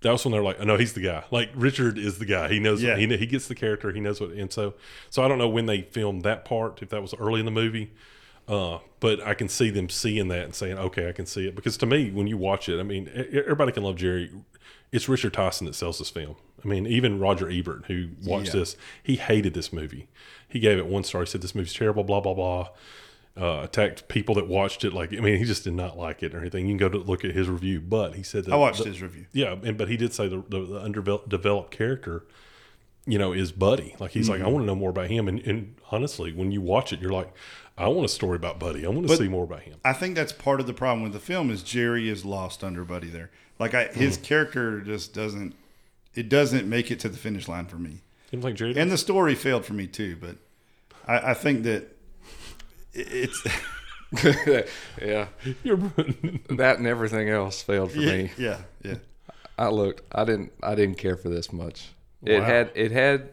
[0.00, 1.24] that was when they're like, "Oh no, he's the guy.
[1.30, 2.48] Like Richard is the guy.
[2.48, 2.82] He knows.
[2.82, 2.96] Yeah.
[2.96, 3.92] He he gets the character.
[3.92, 4.74] He knows what." And so,
[5.10, 6.82] so I don't know when they filmed that part.
[6.82, 7.92] If that was early in the movie,
[8.48, 11.54] uh, but I can see them seeing that and saying, "Okay, I can see it."
[11.54, 14.30] Because to me, when you watch it, I mean, everybody can love Jerry.
[14.90, 16.36] It's Richard Tyson that sells this film.
[16.64, 18.60] I mean, even Roger Ebert, who watched Yeah.
[18.60, 20.06] this, he hated this movie.
[20.48, 21.22] He gave it one star.
[21.22, 22.04] He said this movie's terrible.
[22.04, 22.68] Blah blah blah.
[23.34, 24.92] Uh, attacked people that watched it.
[24.92, 26.66] Like, I mean, he just did not like it or anything.
[26.66, 28.90] You can go to look at his review, but he said that I watched the-
[28.90, 29.24] his review.
[29.32, 32.24] yeah, and but he did say the, the, the underdeveloped character,
[33.06, 33.96] you know, is Buddy.
[33.98, 34.42] Like he's Mm-hmm.
[34.42, 35.28] like, I want to know more about him.
[35.28, 37.32] And, and honestly, when you watch it, you're like,
[37.82, 38.84] I want a story about Buddy.
[38.86, 39.78] I want to But- see more about him.
[39.84, 42.84] I think that's part of the problem with the film is Jerry is lost under
[42.84, 43.30] Buddy there.
[43.58, 44.22] Like I, his Mm.
[44.22, 45.54] character just doesn't.
[46.14, 47.90] It doesn't make it to the finish line for me.
[48.30, 48.76] You don't think Jerry?
[48.76, 50.16] And the story failed for me too.
[50.20, 50.36] But
[51.06, 51.88] I, I think that
[52.92, 53.42] it's
[55.00, 55.26] yeah,
[55.64, 55.76] You're,
[56.50, 58.30] that and everything else failed for yeah, me.
[58.36, 58.94] yeah, yeah.
[59.58, 60.02] I looked.
[60.14, 60.52] I didn't.
[60.62, 61.90] I didn't care for this much.
[62.24, 62.70] It had.
[62.74, 63.30] It had.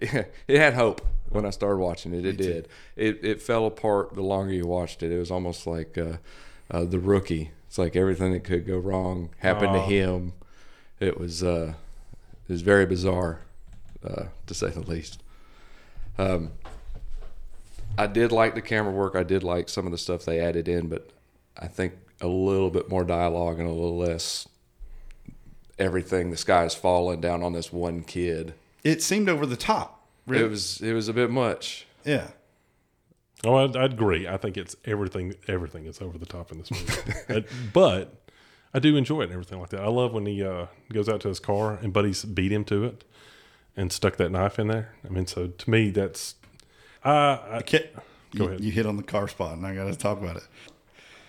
[0.48, 1.02] It had hope.
[1.32, 2.24] When I started watching it.
[2.24, 2.68] It did.
[2.96, 5.12] It it fell apart the longer you watched it.
[5.12, 6.16] It was almost like uh,
[6.70, 7.50] uh, the rookie.
[7.66, 9.86] It's like everything that could go wrong happened to Aw.
[9.86, 10.32] him.
[11.00, 11.74] It was uh,
[12.48, 13.40] it was very bizarre,
[14.04, 15.22] uh, to say the least.
[16.18, 16.52] Um,
[17.96, 19.16] I did like the camera work.
[19.16, 21.10] I did like some of the stuff they added in, but
[21.58, 24.48] I think a little bit more dialogue and a little less
[25.78, 26.30] everything.
[26.30, 28.54] The sky is falling down on this one kid.
[28.84, 30.01] It seemed over the top.
[30.28, 31.86] It was it was a bit much.
[32.04, 32.28] Yeah.
[33.44, 34.28] Oh, I'd, I'd agree.
[34.28, 35.34] I think it's everything.
[35.48, 37.40] Everything is over the top in this movie, Uh,
[37.72, 38.14] but
[38.72, 39.80] I do enjoy it and everything like that.
[39.82, 42.84] I love when he uh, goes out to his car and Buddy's beat him to
[42.84, 43.04] it
[43.76, 44.94] and stuck that knife in there.
[45.04, 46.36] I mean, so to me, that's.
[47.04, 47.08] Uh,
[47.50, 47.90] I, Okay.
[48.36, 48.60] Go you, ahead.
[48.60, 50.46] You hit on the car spot, and I got to talk about it.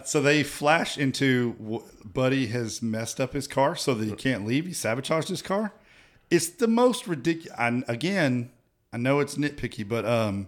[0.06, 4.46] So they flash into w- Buddy has messed up his car so that he can't
[4.46, 4.66] leave.
[4.66, 5.74] He sabotaged his car.
[6.30, 7.58] It's the most ridiculous.
[7.60, 8.52] And again,
[8.94, 10.48] I know it's nitpicky, but um,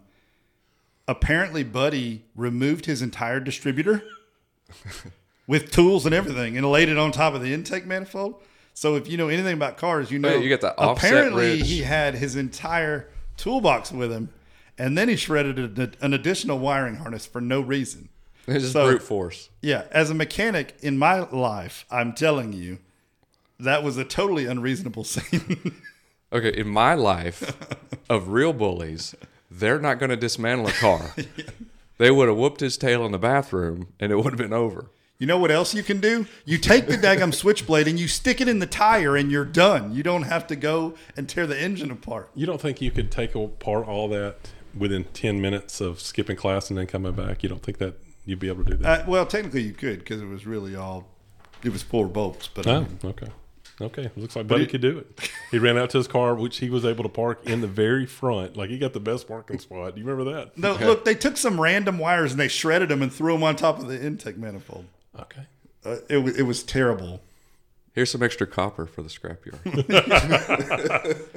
[1.07, 4.03] apparently Buddy removed his entire distributor
[5.47, 8.41] with tools and everything and laid it on top of the intake manifold.
[8.73, 11.81] So if you know anything about cars, you know Yeah, you get the apparently he
[11.81, 14.29] had his entire toolbox with him,
[14.77, 18.09] and then he shredded a, an additional wiring harness for no reason.
[18.47, 19.49] It's just So- brute force.
[19.61, 22.77] Yeah, as a mechanic in my life, I'm telling you,
[23.59, 25.73] that was a totally unreasonable scene.
[26.35, 27.55] Okay, in my life
[28.09, 29.15] of real bullies,
[29.49, 31.15] they're not going to dismantle a car.
[31.97, 34.87] They would have whooped his tail in the bathroom, and it would have been over.
[35.17, 36.27] you know what else you can do?
[36.43, 39.95] You take the daggum switchblade and you stick it in the tire, and you're done.
[39.95, 42.29] You don't have to go and tear the engine apart.
[42.35, 44.35] you don't think you could take apart all that
[44.77, 47.43] within ten minutes of skipping class and then coming back?
[47.43, 47.93] You don't think that
[48.25, 49.01] you'd be able to do that?
[49.01, 51.07] Uh, well, technically you could because it was really all
[51.63, 53.27] it was four bolts, but I Oh, mean, okay.
[53.81, 54.09] Okay.
[54.15, 55.29] Looks like Buddy it- could do it.
[55.51, 58.05] He ran out to his car, which he was able to park in the very
[58.05, 58.57] front.
[58.57, 59.95] Like he got the best parking spot.
[59.95, 60.57] Do you remember that?
[60.57, 63.55] no, look, they took some random wires and they shredded them and threw them on
[63.55, 64.85] top of the intake manifold.
[65.19, 65.43] Okay.
[65.85, 67.21] Uh, it was it was terrible.
[67.93, 69.61] Here's some extra copper for the scrapyard.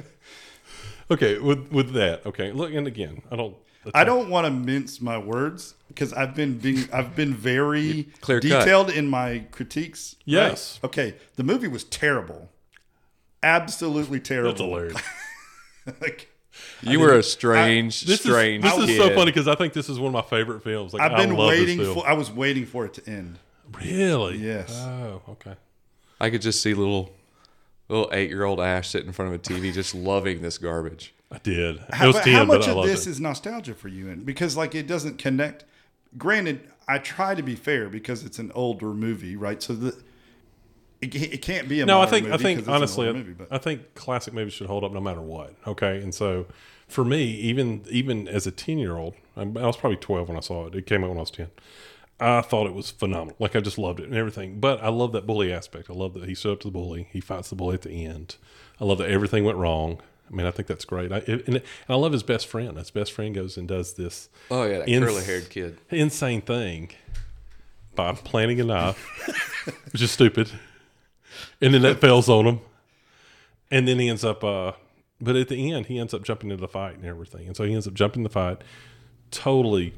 [1.11, 1.39] Okay.
[1.39, 2.51] With with that, okay.
[2.51, 3.55] Look, and again, I don't.
[3.95, 8.39] I don't want to mince my words because I've been being I've been very Clear
[8.39, 8.47] cut.
[8.59, 10.15] detailed in my critiques.
[10.19, 10.23] right?
[10.25, 10.79] Yes.
[10.83, 11.15] Okay.
[11.35, 12.49] The movie was terrible.
[13.43, 14.49] Absolutely terrible.
[14.51, 15.01] That's hilarious.
[16.01, 16.29] like,
[16.81, 18.89] You were a strange, This strange is this kid.
[18.91, 20.93] is so funny because I think this is one of my favorite films.
[20.93, 22.07] Like I've I been love waiting for.
[22.07, 23.39] I was waiting for it to end.
[23.81, 24.37] Really?
[24.37, 24.71] Yes.
[24.75, 25.55] Oh, okay.
[26.19, 27.11] I could just see little,
[27.87, 31.13] little eight-year-old Ash sitting in front of a TV, just loving this garbage.
[31.31, 31.79] I did.
[31.93, 33.11] How, it was 10, how much but I of this it.
[33.11, 34.09] is nostalgia for you?
[34.09, 35.63] And because like it doesn't connect.
[36.17, 39.61] Granted, I try to be fair because it's an older movie, right?
[39.61, 39.95] So the
[41.01, 44.33] it, it can't be a no, I think I think honestly, movie, I think classic
[44.33, 45.53] movies should hold up no matter what.
[45.65, 46.47] Okay, and so
[46.87, 50.41] for me, even even as a ten year old, I was probably twelve when I
[50.41, 50.75] saw it.
[50.75, 51.49] It came out when I was ten.
[52.19, 53.35] I thought it was phenomenal.
[53.39, 54.59] Like I just loved it and everything.
[54.59, 55.89] But I love that bully aspect.
[55.89, 57.07] I love that he stood up to the bully.
[57.11, 58.35] He fights the bully at the end.
[58.81, 60.01] I love that everything went wrong.
[60.31, 61.11] I mean, I think that's great.
[61.11, 62.77] I, and, and I love his best friend.
[62.77, 65.77] His best friend goes and does this Oh yeah, that Ins- curly-haired kid.
[65.89, 66.91] insane thing
[67.95, 70.51] by planting a knife, which is stupid.
[71.61, 72.59] And then that fails on him.
[73.71, 74.73] And then he ends up, uh,
[75.21, 77.47] but at the end, he ends up jumping into the fight and everything.
[77.47, 78.63] And so he ends up jumping the fight,
[79.31, 79.93] totally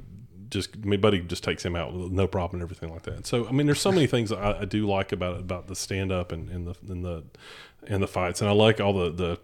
[0.49, 3.25] just, my Buddy just takes him out with no problem and everything like that.
[3.25, 5.75] So, I mean, there's so many things I, I do like about it, about the
[5.75, 7.23] stand up and, and the, and the,
[7.87, 8.41] and the fights.
[8.41, 9.39] And I like all the, the,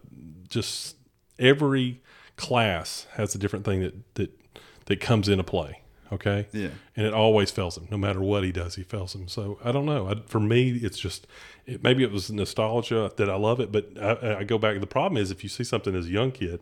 [0.47, 0.95] just
[1.39, 2.01] every
[2.35, 4.39] class has a different thing that, that,
[4.85, 5.81] that comes into play.
[6.11, 6.47] Okay.
[6.53, 6.69] Yeah.
[6.95, 7.87] And it always fails him.
[7.91, 9.27] No matter what he does, he fails him.
[9.27, 10.07] So I don't know.
[10.07, 11.27] I, for me, it's just
[11.65, 14.79] it, maybe it was nostalgia that I love it, but I, I go back.
[14.79, 16.61] The problem is if you see something as a young kid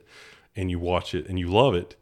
[0.56, 1.96] and you watch it and you love it,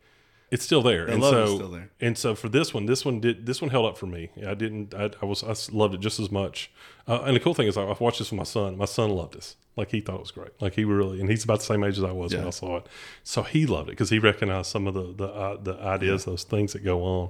[0.54, 1.08] it's still there.
[1.08, 1.90] and love so, is still there.
[2.00, 4.30] And so for this one, this one did this one held up for me.
[4.46, 4.94] I didn't.
[4.94, 6.72] I, I was I loved it just as much.
[7.08, 8.78] Uh, and the cool thing is, I, I watched this with my son.
[8.78, 9.56] My son loved this.
[9.76, 10.52] Like he thought it was great.
[10.62, 12.78] Like he really, and he's about the same age as I was when I saw
[12.78, 12.88] it.
[13.24, 16.44] So he loved it because he recognized some of the the uh, the ideas, those
[16.44, 17.30] things that go on.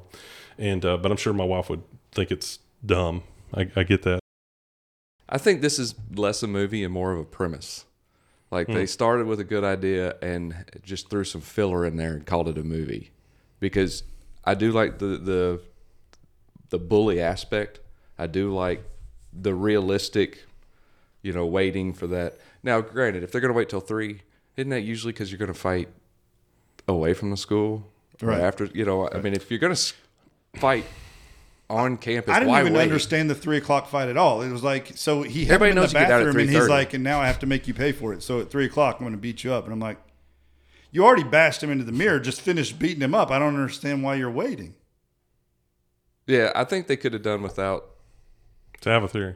[0.58, 3.24] And uh, but I'm sure my wife would think it's dumb.
[3.54, 4.20] I, I get that.
[5.30, 7.86] I think this is less a movie and more of a premise.
[8.52, 12.24] Like they started with a good idea and just threw some filler in there and
[12.24, 13.12] called it a movie.
[13.63, 14.04] Because
[14.43, 15.62] I do like the the
[16.69, 17.80] the bully aspect.
[18.19, 18.84] I do like
[19.32, 20.43] the realistic,
[21.21, 22.38] you know, waiting for that.
[22.62, 24.21] Now, granted, if they're going to wait till three,
[24.58, 25.88] isn't that usually because you're going to fight
[26.88, 27.89] away from the school,
[28.21, 28.41] or Right.
[28.41, 29.93] After you know, I mean, if you're going to
[30.56, 30.86] fight
[31.69, 32.84] on campus, I didn't even wait?
[32.84, 34.41] understand the three o'clock fight at all.
[34.41, 36.41] It was like so he had Everybody him in knows the get out at bathroom
[36.41, 38.23] and he's like, and now I have to make you pay for it.
[38.23, 39.97] So at three o'clock I'm going to beat you up, and I'm like,
[40.93, 42.19] You already bashed him into the mirror.
[42.19, 43.32] Just finished beating him up.
[43.32, 44.75] I don't understand why you're waiting.
[46.27, 47.84] Yeah, I think they could have done without.
[48.82, 49.36] to have a theory.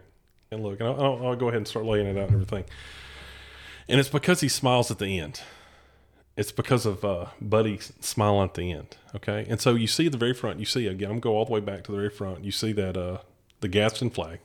[0.51, 2.65] And look, and I'll, I'll, I'll go ahead and start laying it out and everything.
[3.89, 5.41] And it's because he smiles at the end.
[6.37, 8.95] It's because of uh, Buddy smiling at the end.
[9.15, 10.59] Okay, and so you see at the very front.
[10.59, 11.09] You see again.
[11.09, 12.43] I'm gonna go all the way back to the very front.
[12.43, 13.17] You see that uh,
[13.61, 14.39] the Gadsden flag,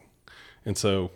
[0.64, 1.10] and so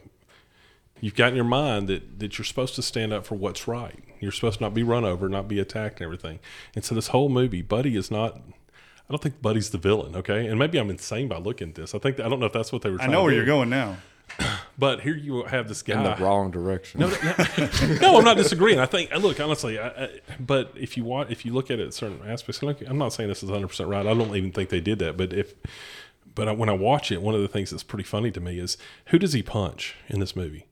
[1.00, 4.04] you've got in your mind that that you're supposed to stand up for what's right.
[4.20, 6.38] You're supposed to not be run over, not be attacked, and everything.
[6.74, 8.37] And so this whole movie, Buddy is not.
[9.09, 10.16] I don't think Buddy's the villain.
[10.16, 11.94] Okay, and maybe I'm insane by looking at this.
[11.94, 12.96] I think I don't know if that's what they were.
[12.96, 13.37] I Trying know to where do.
[13.37, 13.96] you're going now.
[14.79, 15.96] But here you have this guy.
[15.96, 17.00] In the wrong direction.
[17.00, 17.09] No,
[18.02, 18.79] no, I'm not disagreeing.
[18.79, 21.94] I think, look, honestly, I, I, but if you want, if you look at it
[21.94, 24.07] certain aspects, look, I'm not saying this is 100 percent right.
[24.07, 25.16] I don't even think they did that.
[25.16, 25.55] But if,
[26.35, 28.59] but I, when I watch it, one of the things that's pretty funny to me
[28.59, 28.76] is
[29.07, 30.66] who does he punch in this movie?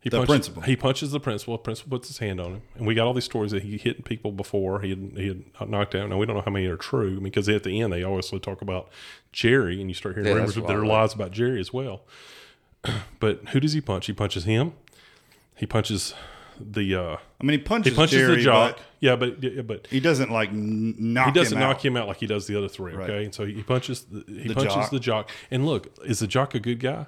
[0.00, 0.62] He The punches, principal.
[0.62, 1.54] He punches the principal.
[1.54, 3.76] The principal puts his hand on him, and we got all these stories that he
[3.76, 4.80] hit people before.
[4.82, 6.08] He had, he had knocked out.
[6.08, 8.62] Now we don't know how many are true because at the end they always talk
[8.62, 8.88] about
[9.32, 11.72] Jerry, and you start hearing Yeah, rumors that there are I lies about Jerry as
[11.72, 12.02] well.
[13.18, 14.06] But who does he punch?
[14.06, 14.74] He punches him.
[15.56, 16.14] He punches
[16.60, 16.94] the.
[16.94, 18.76] uh I mean, he punches, He punches Jerry, the jock.
[18.76, 21.84] but Yeah, but yeah, but he doesn't like knock he doesn't him knock out.
[21.84, 22.92] him out like he does the other three.
[22.94, 23.10] Right.
[23.10, 24.90] Okay, and so he punches the, he The punches jock.
[24.90, 25.30] the jock.
[25.50, 27.06] And look, is the jock a good guy?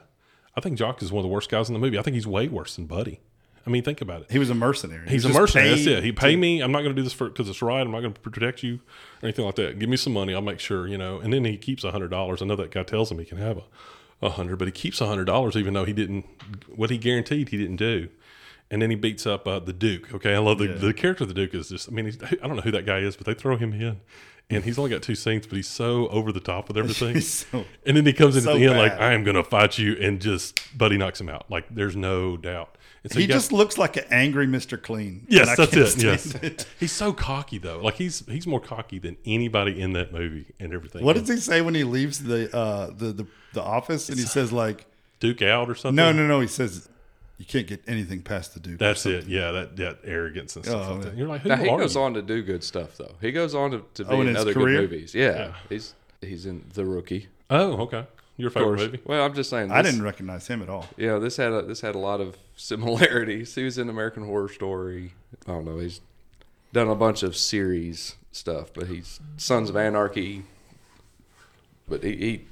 [0.59, 1.99] I think Jock is one of the worst guys in the movie.
[1.99, 3.21] I think he's way worse than Buddy.
[3.67, 4.31] I mean, think about it.
[4.31, 5.05] He was a mercenary.
[5.07, 5.71] He He's a mercenary.
[5.71, 6.03] That's it.
[6.03, 6.61] He pay to- me.
[6.61, 7.81] I'm not going to do this for because it's right.
[7.81, 8.77] I'm not going to protect you
[9.23, 9.79] or anything like that.
[9.79, 10.35] Give me some money.
[10.35, 11.19] I'll make sure you know.
[11.21, 12.43] And then he keeps a hundred dollars.
[12.43, 13.65] I know that guy tells him he can have a
[14.21, 16.25] a hundred, but he keeps a hundred dollars even though he didn't
[16.75, 18.09] what he guaranteed he didn't do.
[18.71, 20.13] And then he beats up uh, the Duke.
[20.15, 21.89] Okay, I love the the character of the Duke is just.
[21.89, 24.01] I mean, he's, I don't know who that guy is, but they throw him in.
[24.51, 27.21] And he's only got two scenes, but he's so over the top with everything.
[27.21, 29.45] So- and then he comes in so at the end like, "I am going to
[29.45, 31.51] fight you," and just Buddy knocks him out.
[31.51, 32.77] Like, there's no doubt.
[33.05, 34.81] And so He got- just looks like an angry Mr.
[34.83, 35.25] Clean.
[35.29, 36.03] Yes, that's it.
[36.03, 36.67] Yes, it.
[36.81, 37.79] he's so cocky though.
[37.81, 41.05] Like he's he's more cocky than anybody in that movie and everything.
[41.05, 44.09] What does he say when he leaves the uh, the, the the office?
[44.11, 44.87] And he says like,
[45.21, 45.97] Duke out or something?
[45.97, 46.41] no, no, no.
[46.41, 46.89] He says
[47.39, 48.79] you can't get anything past the dude.
[48.79, 49.27] That's it.
[49.27, 51.17] Yeah, that that arrogance and oh, stuff Oh, like that.
[51.17, 52.01] You're like, who Now, he goes you?
[52.03, 53.15] on to do good stuff, though.
[53.21, 54.81] He goes on to, to oh, be Oh, in in other career?
[54.83, 55.15] good movies.
[55.15, 55.55] Yeah, Yeah.
[55.69, 57.29] he's he's in The Rookie.
[57.49, 58.07] Oh, okay.
[58.37, 58.81] Your Of favorite course.
[58.83, 59.01] movie?
[59.05, 59.71] Well, I'm just saying.
[59.73, 60.87] I didn't recognize him at all.
[60.97, 63.55] Yeah, this had a, this had a lot of similarities.
[63.55, 65.15] He was in American Horror Story.
[65.47, 65.79] I don't know.
[65.79, 66.01] He's
[66.73, 70.43] done a bunch of series stuff, but he's Sons of Anarchy.
[71.89, 72.45] But he he,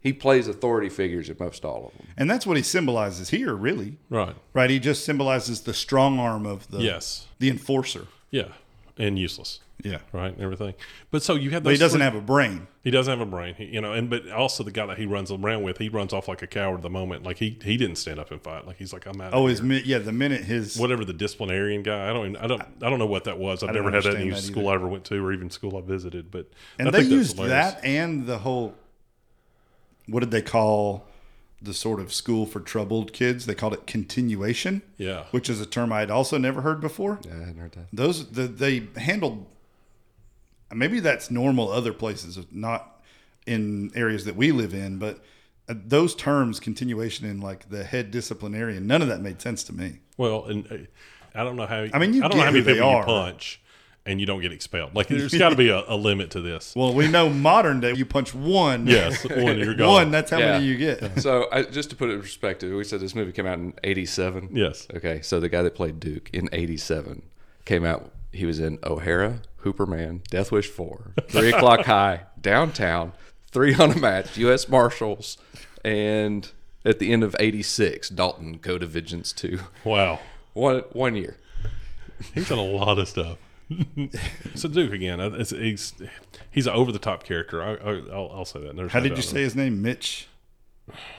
[0.00, 2.06] he plays authority figures in most all of them.
[2.16, 3.98] And that's what he symbolizes here, really.
[4.10, 4.36] Right.
[4.54, 4.70] Right?
[4.70, 7.26] He just symbolizes the strong arm of the Yes.
[7.38, 8.06] the enforcer.
[8.30, 8.48] Yeah.
[8.96, 9.60] And useless.
[9.84, 9.98] Yeah.
[10.12, 10.32] Right.
[10.32, 10.74] And everything.
[11.12, 11.62] But so you have.
[11.62, 12.66] But he doesn't three- have a brain.
[12.82, 13.54] He doesn't have a brain.
[13.54, 16.12] He, you know, and but also the guy that he runs around with, he runs
[16.12, 17.22] off like a coward the moment.
[17.22, 18.66] Like he he didn't stand up and fight.
[18.66, 19.34] Like he's like, I'm out.
[19.34, 19.68] Oh, of his here.
[19.68, 19.98] mi- yeah.
[19.98, 22.10] The minute his whatever the disciplinarian guy.
[22.10, 22.26] I don't.
[22.30, 22.62] Even, I don't.
[22.82, 23.62] I don't know what that was.
[23.62, 24.70] I've never had that in any that school either.
[24.72, 26.30] I ever went to, or even school I visited.
[26.32, 28.74] But and I they think used that and the whole.
[30.08, 31.06] What did they call
[31.60, 33.46] the sort of school for troubled kids?
[33.46, 34.82] They called it continuation.
[34.96, 35.24] Yeah.
[35.30, 37.18] which is a term I'd also never heard before.
[37.24, 37.86] Yeah, I hadn't heard that.
[37.92, 39.46] Those the, they handled.
[40.72, 43.00] Maybe that's normal other places, not
[43.46, 45.20] in areas that we live in, but
[45.68, 49.72] uh, those terms, continuation and like the head disciplinarian, none of that made sense to
[49.72, 50.00] me.
[50.18, 50.76] Well, and uh,
[51.34, 51.86] I don't know how.
[51.92, 53.04] I mean, you I don't get know how many who they people you are.
[53.04, 53.60] punch,
[54.08, 54.94] and you don't get expelled.
[54.94, 56.74] Like there's got to be a, a limit to this.
[56.74, 58.86] Well, we know modern day, you punch one.
[58.86, 59.92] yes, one you're gone.
[59.92, 60.10] one.
[60.10, 60.52] That's how Yeah.
[60.52, 61.20] many you get.
[61.20, 63.74] So I, just to put it in perspective, we said this movie came out in
[63.84, 64.50] '87.
[64.52, 64.86] Yes.
[64.94, 67.22] Okay, so the guy that played Duke in '87
[67.64, 68.10] came out.
[68.32, 73.12] He was in O'Hara, Hooperman, Death Wish 4, Three O'clock High, Downtown,
[73.50, 74.68] Three on a Match, U.S.
[74.68, 75.38] Marshals,
[75.84, 76.50] and
[76.84, 79.58] at the end of '86, Dalton Code of Vengeance 2.
[79.84, 80.20] Wow,
[80.52, 81.36] One one year.
[82.34, 83.38] he's done a lot of stuff.
[84.54, 85.92] So Duke again, uh, it's, he's
[86.50, 87.62] he's an over the top character.
[87.62, 88.76] I, I, I'll, I'll say that.
[88.76, 89.30] There's How no did you doubt.
[89.32, 89.82] say his name?
[89.82, 90.28] Mitch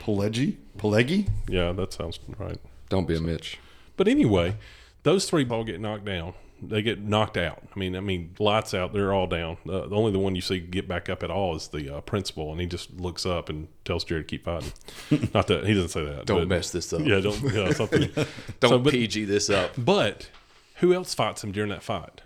[0.02, 0.58] Pileggi?
[0.78, 1.28] Pileggi?
[1.48, 2.58] Yeah, that sounds right.
[2.90, 3.60] Don't be a Mitch.
[3.98, 4.56] But anyway,
[5.04, 6.34] those three all get knocked down.
[6.62, 7.64] They get knocked out.
[7.74, 8.92] I mean, I mean, lights out.
[8.92, 9.58] They're all down.
[9.66, 12.02] Uh, the only the one you see get back up at all is the uh,
[12.02, 14.74] principal, and he just looks up and tells Jerry to keep fighting.
[15.34, 16.26] Not that he doesn't say that.
[16.26, 17.00] Don't but- mess this up.
[17.06, 17.42] Yeah, don't.
[17.54, 18.10] Yeah, something.
[18.60, 19.72] Don't So, but- PG this up.
[19.78, 20.30] But
[20.78, 22.22] who else fights him during that fight?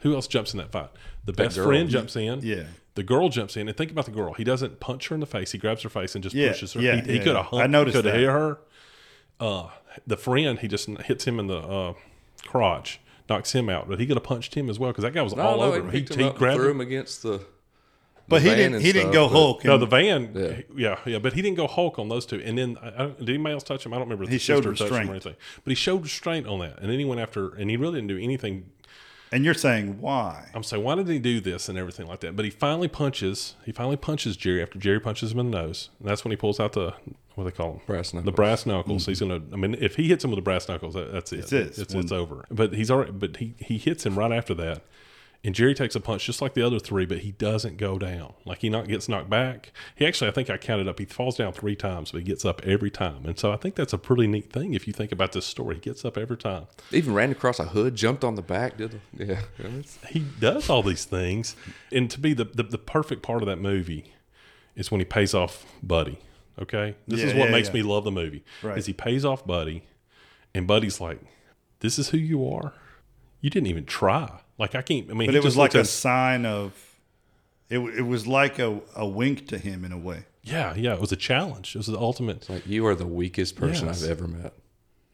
[0.00, 0.90] Who else jumps in that fight?
[1.24, 1.66] The best girl.
[1.66, 2.40] friend jumps in.
[2.42, 2.64] Yeah.
[2.94, 4.32] The girl jumps in, and think about the girl.
[4.34, 5.52] He doesn't punch her in the face.
[5.52, 6.80] He grabs her face and just Yeah, pushes her.
[6.80, 7.58] yeah, he he yeah, could have yeah.
[7.58, 7.70] I humped.
[7.70, 8.20] noticed Could have that.
[8.20, 8.58] hit her.
[9.38, 9.68] Uh,
[10.06, 11.94] the friend, he just hits him in the uh,
[12.46, 13.88] crotch, knocks him out.
[13.88, 15.62] But he could have punched him as well because that guy was No, all no,
[15.64, 15.90] over he him.
[15.90, 16.76] He, picked him he up grabbed threw him.
[16.76, 17.40] him against the.
[18.28, 18.74] But he didn't.
[18.74, 19.64] and He didn't go but- Hulk.
[19.64, 20.32] No, and- the van.
[20.34, 20.60] Yeah.
[20.76, 20.98] Yeah.
[21.12, 22.40] yeah, but he didn't go Hulk on those two.
[22.44, 23.92] And then, I, I, don't- did anybody else touch him?
[23.92, 24.24] I don't remember.
[24.24, 25.08] if He the showed sister him restraint.
[25.08, 25.34] or anything.
[25.64, 28.08] But he showed restraint on that, and then he went after, and he really didn't
[28.08, 28.70] do anything.
[29.32, 30.48] And you're saying why?
[30.54, 32.34] I'm saying, why did he do this and everything like that?
[32.34, 33.54] But he finally punches.
[33.64, 36.36] He finally punches Jerry after Jerry punches him in the nose, and that's when he
[36.36, 36.94] pulls out the
[37.36, 37.80] what do they call them?
[37.86, 38.34] Brass The knuckles.
[38.34, 39.06] brass knuckles.
[39.06, 39.40] He's gonna.
[39.52, 41.38] I mean, if he hits him with the brass knuckles, that, that's it.
[41.40, 41.78] It's it.
[41.78, 42.44] It's, it's over.
[42.50, 43.12] But he's already.
[43.12, 44.82] But he he hits him right after that,
[45.42, 48.34] and Jerry takes a punch just like the other three, but he doesn't go down.
[48.44, 49.72] Like he not gets knocked back.
[49.96, 50.98] He actually, I think I counted up.
[50.98, 53.24] He falls down three times, but he gets up every time.
[53.24, 55.76] And so I think that's a pretty neat thing if you think about this story.
[55.76, 56.66] He gets up every time.
[56.92, 59.40] Even ran across a hood, jumped on the back, did the, yeah.
[60.08, 61.56] He does all these things.
[61.90, 64.12] And to be the, the, the perfect part of that movie
[64.76, 66.18] is when he pays off Buddy.
[66.60, 66.96] Okay?
[67.08, 67.74] This is what yeah, makes yeah.
[67.74, 68.44] me love the movie.
[68.62, 68.76] Right.
[68.76, 69.84] Is he pays off Buddy
[70.54, 71.20] and Buddy's like,
[71.78, 72.74] This is who you are?
[73.40, 74.40] You didn't even try.
[74.60, 76.72] Like I can't I mean But it was like looked a sign of.
[77.68, 80.24] It, it was like a, a wink to him in a way.
[80.42, 80.94] Yeah, yeah.
[80.94, 81.74] It was a challenge.
[81.74, 84.04] It was the ultimate like you are the weakest person Yes.
[84.04, 84.52] I've ever met.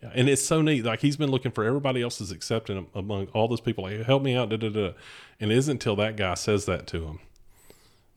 [0.02, 0.84] Yeah, and it's so neat.
[0.84, 3.84] Like he's been looking for everybody else's acceptance among all those people.
[3.84, 4.92] Like, help me out, da da da.
[5.40, 7.20] And it isn't until that guy says that to him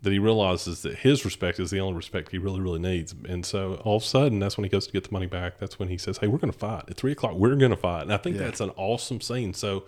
[0.02, 3.14] that he realizes that his respect is the only respect he really, really needs.
[3.28, 5.58] And so all of a sudden, that's when he goes to get the money back.
[5.58, 7.34] That's when he says, "Hey, we're going to fight at three o'clock.
[7.34, 9.54] We're going to fight." And I think that's an awesome scene.
[9.54, 9.86] So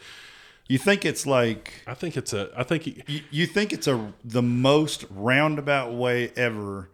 [0.68, 2.50] You think it's like I think it's a.
[2.56, 6.90] I think he, you, you think it's a the most roundabout way ever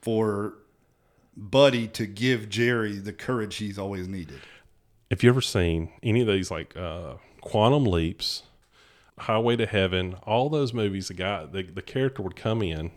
[0.00, 0.54] for
[1.36, 4.40] Buddy to give Jerry the courage he's always needed.
[5.10, 8.42] if you ever seen any of these like uh, Quantum Leaps,
[9.20, 12.90] Highway to Heaven, all those movies, the guy, the, the character would come in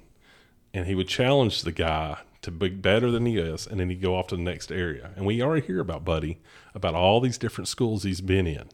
[0.74, 4.02] and he would challenge the guy to be better than he is, and then he'd
[4.02, 5.12] go off to the next area.
[5.16, 6.40] And we already hear about Buddy,
[6.74, 8.70] about all these different schools he's been in.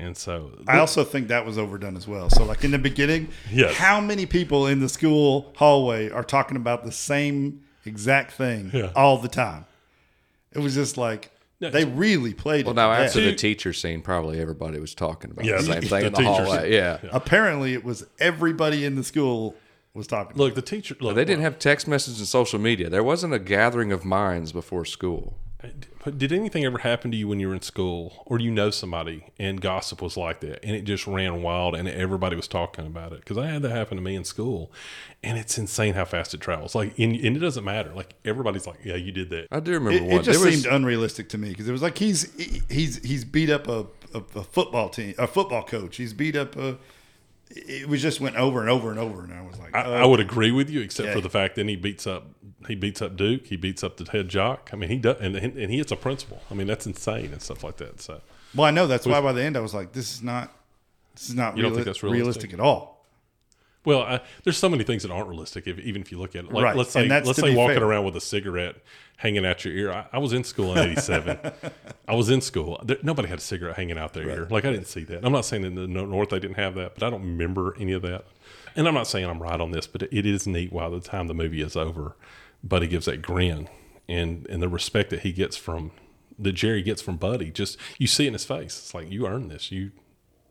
[0.00, 2.30] And so, I also think that was overdone as well.
[2.30, 3.74] So, like in the beginning, Yes.
[3.76, 8.92] how many people in the school hallway are talking about the same exact thing Yeah.
[8.94, 9.64] all the time?
[10.52, 11.30] It was just like
[11.60, 12.76] Yeah, they really played Well, it.
[12.76, 16.06] now after the teacher scene, probably everybody was talking about Yeah, the same thing the
[16.06, 16.72] in the teachers- hallway.
[16.72, 16.98] Yeah.
[17.10, 19.56] apparently it was everybody in the school
[19.94, 20.36] was talking.
[20.36, 22.88] look, the teacher, look, They didn't have text messages and social media.
[22.88, 25.36] There wasn't a gathering of minds before school.
[25.60, 28.70] But did anything ever happen to you when you were in school, or you know
[28.70, 32.86] somebody and gossip was like that, and it just ran wild, and everybody was talking
[32.86, 33.18] about it?
[33.20, 34.70] Because I had that happen to me in school,
[35.22, 36.76] and it's insane how fast it travels.
[36.76, 37.92] Like, and, and it doesn't matter.
[37.92, 40.20] Like everybody's like, "Yeah, you did that." I do remember It, one.
[40.20, 42.32] it just there was, seemed unrealistic to me because it was like he's
[42.70, 45.96] he's he's beat up a, a, a football team, a football coach.
[45.96, 46.78] He's beat up a.
[47.50, 49.94] It was just went over and over and over, and I was like, I, oh,
[49.94, 51.14] I would agree with you, except Yeah.
[51.14, 52.26] for the fact that he beats up
[52.68, 54.70] he beats up Duke, he beats up the head jock.
[54.72, 56.40] I mean, he does, and and he is a principal.
[56.50, 58.00] I mean, that's insane and stuff like that.
[58.00, 58.20] So.
[58.54, 60.52] Well, I know that's why by the end I was like, this is not
[61.14, 62.50] this is not You don't think that's realistic?
[62.50, 62.52] realistic?
[62.54, 63.04] at all.
[63.84, 66.44] Well, I, there's so many things that aren't realistic, if, even if you look at
[66.44, 66.52] it.
[66.52, 67.84] Like, Right, let's say, let's say walking fair.
[67.84, 68.76] around with a cigarette
[69.16, 69.92] hanging out your ear.
[69.92, 71.38] I, I was in school in '87.
[72.08, 72.80] I was in school.
[72.84, 74.46] There, nobody had a cigarette hanging out their ear.
[74.50, 75.24] Like I didn't see that.
[75.24, 77.92] I'm not saying in the North they didn't have that, but I don't remember any
[77.92, 78.24] of that.
[78.76, 80.72] And I'm not saying I'm right on this, but it is neat.
[80.72, 82.14] By the time the movie is over,
[82.62, 83.68] Buddy gives that grin
[84.08, 85.90] and and the respect that he gets from
[86.38, 87.50] that Jerry gets from Buddy.
[87.50, 88.78] Just you see it in his face.
[88.78, 89.70] It's like you earned this.
[89.72, 89.92] You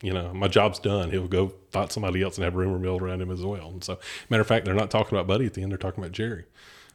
[0.01, 1.09] you know, my job's done.
[1.11, 3.69] He'll go fight somebody else and have rumor mill around him as well.
[3.69, 3.97] And so,
[4.29, 5.71] matter of fact, they're not talking about Buddy at the end.
[5.71, 6.45] They're talking about Jerry.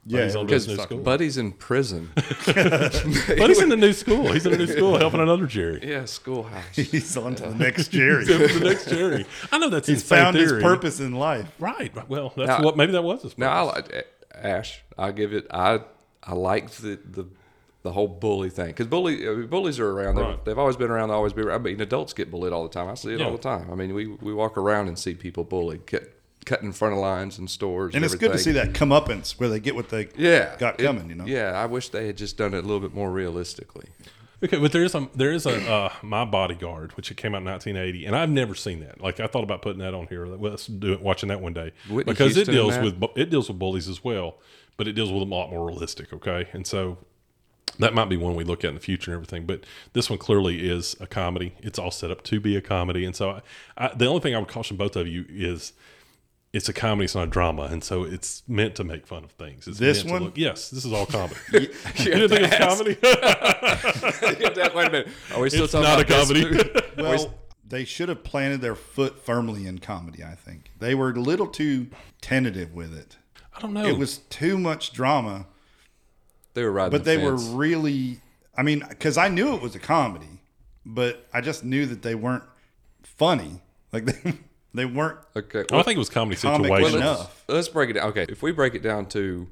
[0.04, 0.98] Yeah, Buddy's on because new.
[0.98, 2.10] Buddy's in prison.
[2.46, 4.32] Buddy's in the new school.
[4.32, 5.80] He's in a new school helping another Jerry.
[5.82, 6.64] yeah, schoolhouse.
[6.74, 8.24] He's on to the next Jerry.
[8.24, 9.26] the next Jerry.
[9.52, 11.48] I know that's He's insane found his purpose in life.
[11.60, 11.92] Right.
[12.08, 13.38] Well, that's Now- what maybe that was his purpose.
[13.38, 13.92] Now, I like
[14.42, 14.82] Ash.
[14.98, 15.46] I give it.
[15.50, 15.80] I
[16.22, 17.26] I like the the
[17.82, 20.16] the whole bully thing because bully I mean, bullies are around.
[20.16, 21.08] They've, they've always been around.
[21.08, 21.60] They'll always be around.
[21.60, 22.88] I mean, adults get bullied all the time.
[22.88, 23.26] I see it Yeah.
[23.26, 23.70] all the time.
[23.72, 27.00] I mean, we we walk around and see people bullied, get cut in front of
[27.00, 28.72] lines in stores, And it's good to see everything.
[28.72, 31.24] that comeuppance where they get what they Yeah, got it- coming, you know?
[31.24, 33.86] Yeah, I wish they had just done it a little bit more realistically.
[34.44, 37.38] Okay, but there is a there is a uh, my bodyguard, which it came out
[37.38, 39.00] in 1980, and I've never seen that.
[39.00, 40.26] Like I thought about putting that on here.
[40.26, 43.48] Let's do it, watching that one day Whitney because Houston it deals with it deals
[43.48, 44.38] with bullies as well,
[44.76, 46.12] but it deals with them a lot more realistic.
[46.12, 46.98] Okay, and so
[47.78, 49.46] that might be one we look at in the future and everything.
[49.46, 51.54] But this one clearly is a comedy.
[51.60, 53.42] It's all set up to be a comedy, and so I,
[53.76, 55.72] I, the only thing I would caution both of you is.
[56.52, 59.30] It's a comedy, it's not a drama, and so it's meant to make fun of
[59.30, 59.66] things.
[59.66, 60.24] It's This one?
[60.24, 61.40] look- yes, this is all comedy.
[61.52, 61.60] you
[61.96, 62.98] didn't think it's comedy?
[64.74, 65.08] Wait a minute.
[65.34, 66.44] Are we still It's talking not a about this?
[66.44, 66.80] comedy.
[67.02, 67.34] Well,
[67.66, 70.70] they should have planted their foot firmly in comedy, I think.
[70.78, 71.86] They were a little too
[72.20, 73.16] tentative with it.
[73.56, 73.86] I don't know.
[73.86, 75.46] It was too much drama,
[76.52, 78.20] They were riding, but the they were really,
[78.56, 80.42] I mean, because I knew it was a comedy,
[80.84, 82.44] but I just knew that they weren't
[83.02, 83.62] funny.
[83.90, 84.34] Like they,
[84.74, 85.18] they weren't.
[85.36, 85.64] okay.
[85.70, 86.94] Oh, I think it was comedy Comic situations.
[86.94, 87.44] enough.
[87.48, 88.08] Let's break it down.
[88.10, 89.48] Okay, if we break it down to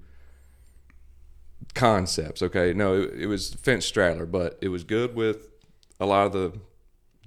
[1.74, 5.48] concepts, okay, no, it, it was Fence Straddler, but it was good with
[5.98, 6.58] a lot of the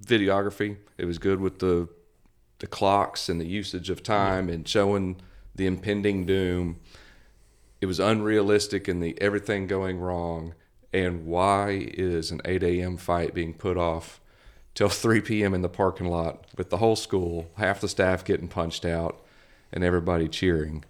[0.05, 0.77] videography.
[0.97, 1.87] It was good with the
[2.59, 5.17] the clocks and the usage of time and showing
[5.53, 6.79] the impending doom.
[7.81, 10.53] It was unrealistic in the everything going wrong.
[10.93, 12.97] And why is an 8 a.m.
[12.97, 14.21] fight being put off
[14.76, 15.53] till 3 p.m.
[15.53, 19.21] in the parking lot with the whole school, half the staff getting punched out,
[19.71, 20.84] and everybody cheering?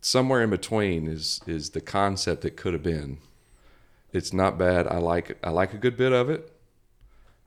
[0.00, 3.18] Somewhere in between is is the concept that could have been.
[4.12, 4.86] It's not bad.
[4.88, 6.52] I like I like a good bit of it.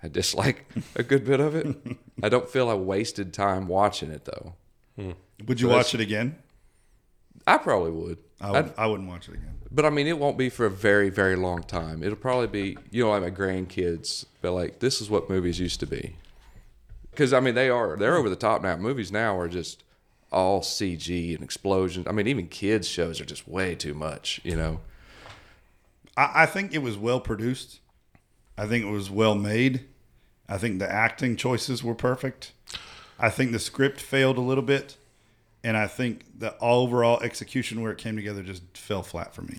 [0.01, 0.65] I dislike
[0.95, 1.75] a good bit of it.
[2.23, 4.53] I don't feel I wasted time watching it though.
[4.95, 5.11] Hmm.
[5.47, 6.37] Would you So watch it again?
[7.45, 8.17] I probably would.
[8.39, 9.55] I, would, I wouldn't watch it again.
[9.71, 12.03] But I mean, it won't be for a very, very long time.
[12.03, 15.79] It'll probably be, you know, like my grandkids, but like, this is what movies used
[15.81, 16.15] to be.
[17.11, 18.75] Because, I mean, they are, they're over the top now.
[18.77, 19.83] Movies now are just
[20.31, 22.07] all CG and explosions.
[22.07, 24.81] I mean, even kids' shows are just way too much, you know?
[26.17, 27.79] I, I think it was well produced.
[28.57, 29.85] I think it was well made.
[30.47, 32.51] I think the acting choices were perfect.
[33.19, 34.97] I think the script failed a little bit,
[35.65, 39.57] and I think the overall execution where it came together just fell flat for me.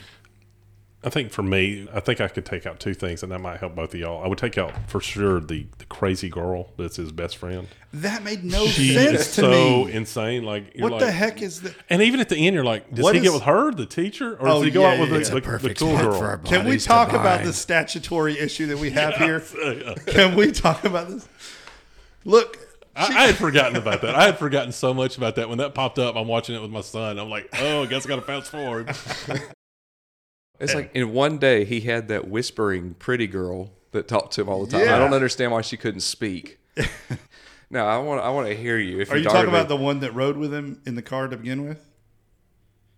[1.02, 3.58] I think for me, I think I could take out two things, and that might
[3.58, 4.24] help both of y'all.
[4.24, 7.66] I would take out for sure the, the crazy girl that's his best friend.
[7.92, 9.92] That made no She sense is to so me.
[9.92, 10.42] So insane.
[10.44, 11.74] Like, you're What like, the heck is that?
[11.90, 14.34] And even at the end, you're like, does What he get with her, the teacher,
[14.36, 16.18] or Oh, does he go yeah, out with yeah, the, it's the, the cool girl?
[16.18, 19.40] for our Can we talk about the statutory issue that we have here?
[20.06, 21.28] Can we talk about this?
[22.24, 22.65] Look,
[22.96, 24.14] I, I had forgotten about that.
[24.14, 25.48] I had forgotten so much about that.
[25.48, 27.18] When that popped up, I'm watching it with my son.
[27.18, 28.90] I'm like, oh, I guess I got to fast forward.
[30.58, 34.48] It's like in one day he had that whispering pretty girl that talked to him
[34.48, 34.86] all the time.
[34.86, 34.96] Yeah.
[34.96, 36.58] I don't understand why she couldn't speak.
[37.70, 39.00] no, I want I want to hear you.
[39.00, 39.58] If are you're talking to me.
[39.58, 41.84] about the one that rode with him in the car to begin with?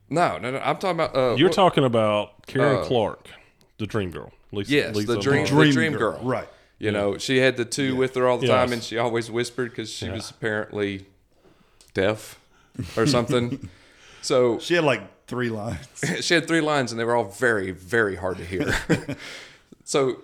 [0.08, 0.58] No, no, no.
[0.58, 1.16] I'm talking about.
[1.16, 3.28] Uh, You're what- talking about Karen Uh, Clark,
[3.78, 4.32] the dream girl.
[4.52, 6.20] Lisa, Yes, the Lisa dream- the dream girl.
[6.22, 6.48] Right.
[6.78, 8.54] You know, she had the two with her all the Yes.
[8.54, 11.06] time, and she always whispered because she was apparently
[11.94, 12.38] deaf
[12.96, 13.68] or something.
[14.22, 15.78] so She had like three lines.
[16.20, 18.72] she had three lines, and they were all very, very hard to hear.
[19.84, 20.22] so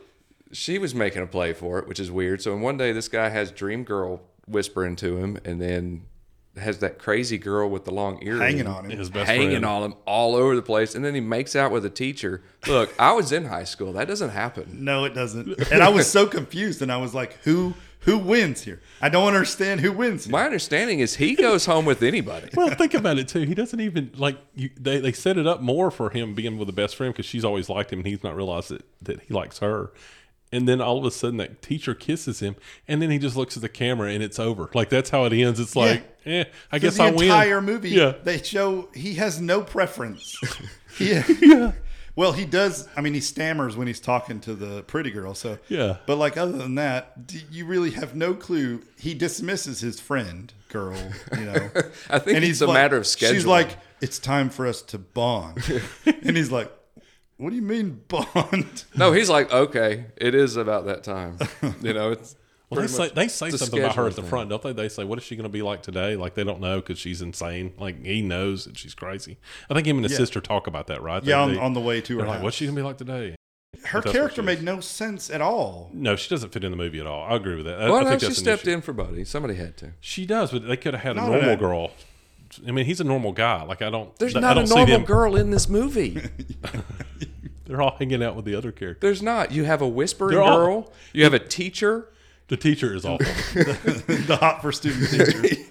[0.52, 2.40] she was making a play for it, which is weird.
[2.40, 6.04] So in one day, this guy has Dream Girl whispering to him, and then
[6.56, 8.96] has that crazy girl with the long earring Hanging on him.
[8.96, 9.64] His best hanging friend.
[9.64, 12.42] on him all over the place, and then he makes out with a teacher.
[12.68, 13.92] Look, I was in high school.
[13.94, 14.78] That doesn't happen.
[14.84, 15.58] No, it doesn't.
[15.72, 18.80] And I was so confused, and I was like, "Who who wins here?
[19.00, 20.32] I don't understand who wins." Here.
[20.32, 22.50] My understanding is he goes home with anybody.
[22.54, 23.40] Well, think about it too.
[23.40, 24.98] He doesn't even like you, they.
[25.00, 27.68] They set it up more for him being with the best friend because she's always
[27.68, 29.90] liked him, and he's not realized that that he likes her.
[30.54, 32.54] And then all of a sudden, that teacher kisses him,
[32.86, 34.70] and then he just looks at the camera, and it's over.
[34.72, 35.58] Like that's how it ends.
[35.58, 37.24] It's like, eh, I For guess the I win.
[37.24, 40.38] entire movie, Yeah, they show he has no preference.
[40.98, 41.72] he, yeah.
[42.16, 42.88] Well, he does.
[42.96, 45.34] I mean, he stammers when he's talking to the pretty girl.
[45.34, 45.96] So Yeah.
[46.06, 47.12] But like other than that,
[47.50, 48.82] you really have no clue.
[48.96, 50.96] He dismisses his friend girl.
[51.36, 51.70] You know.
[52.10, 53.34] I think it's a matter of schedule.
[53.34, 55.58] She's like, "It's time for us to bond,"
[56.06, 56.70] and he's like,
[57.36, 61.38] "What do you mean bond?" No, he's like, okay, it is about that time.
[61.82, 62.36] You know, it's
[62.70, 64.30] Well, they say they say something about her at the thing.
[64.30, 64.72] front, don't they?
[64.72, 66.98] They say, "What is she going to be like today?" Like they don't know because
[66.98, 67.72] she's insane.
[67.78, 69.36] Like he knows that she's crazy.
[69.70, 70.18] I think him and his Yeah.
[70.18, 71.22] sister talk about that, right?
[71.22, 72.80] Yeah, They- on, they- on the way to her They're like, "What's she going to
[72.80, 73.36] be like today?"
[73.86, 75.90] her character made no sense at all.
[75.92, 77.24] No, she doesn't fit in the movie at all.
[77.30, 77.82] I agree with that.
[77.82, 79.24] I, Well, I no, think she that's stepped in for Buddy.
[79.24, 79.92] Somebody had to.
[80.00, 81.56] She does, but they could have had a No, no, normal no.
[81.56, 81.90] girl.
[82.66, 83.62] I mean, he's a normal guy.
[83.62, 84.16] Like I don't.
[84.18, 86.20] There's I not a don't see normal girl in this movie.
[87.66, 89.00] They're all hanging out with the other characters.
[89.00, 89.52] There's not.
[89.52, 90.92] You have a whispering They're all- girl.
[91.12, 92.10] You have a teacher.
[92.48, 93.24] The teacher is awful,
[93.54, 95.62] the hot for student teacher.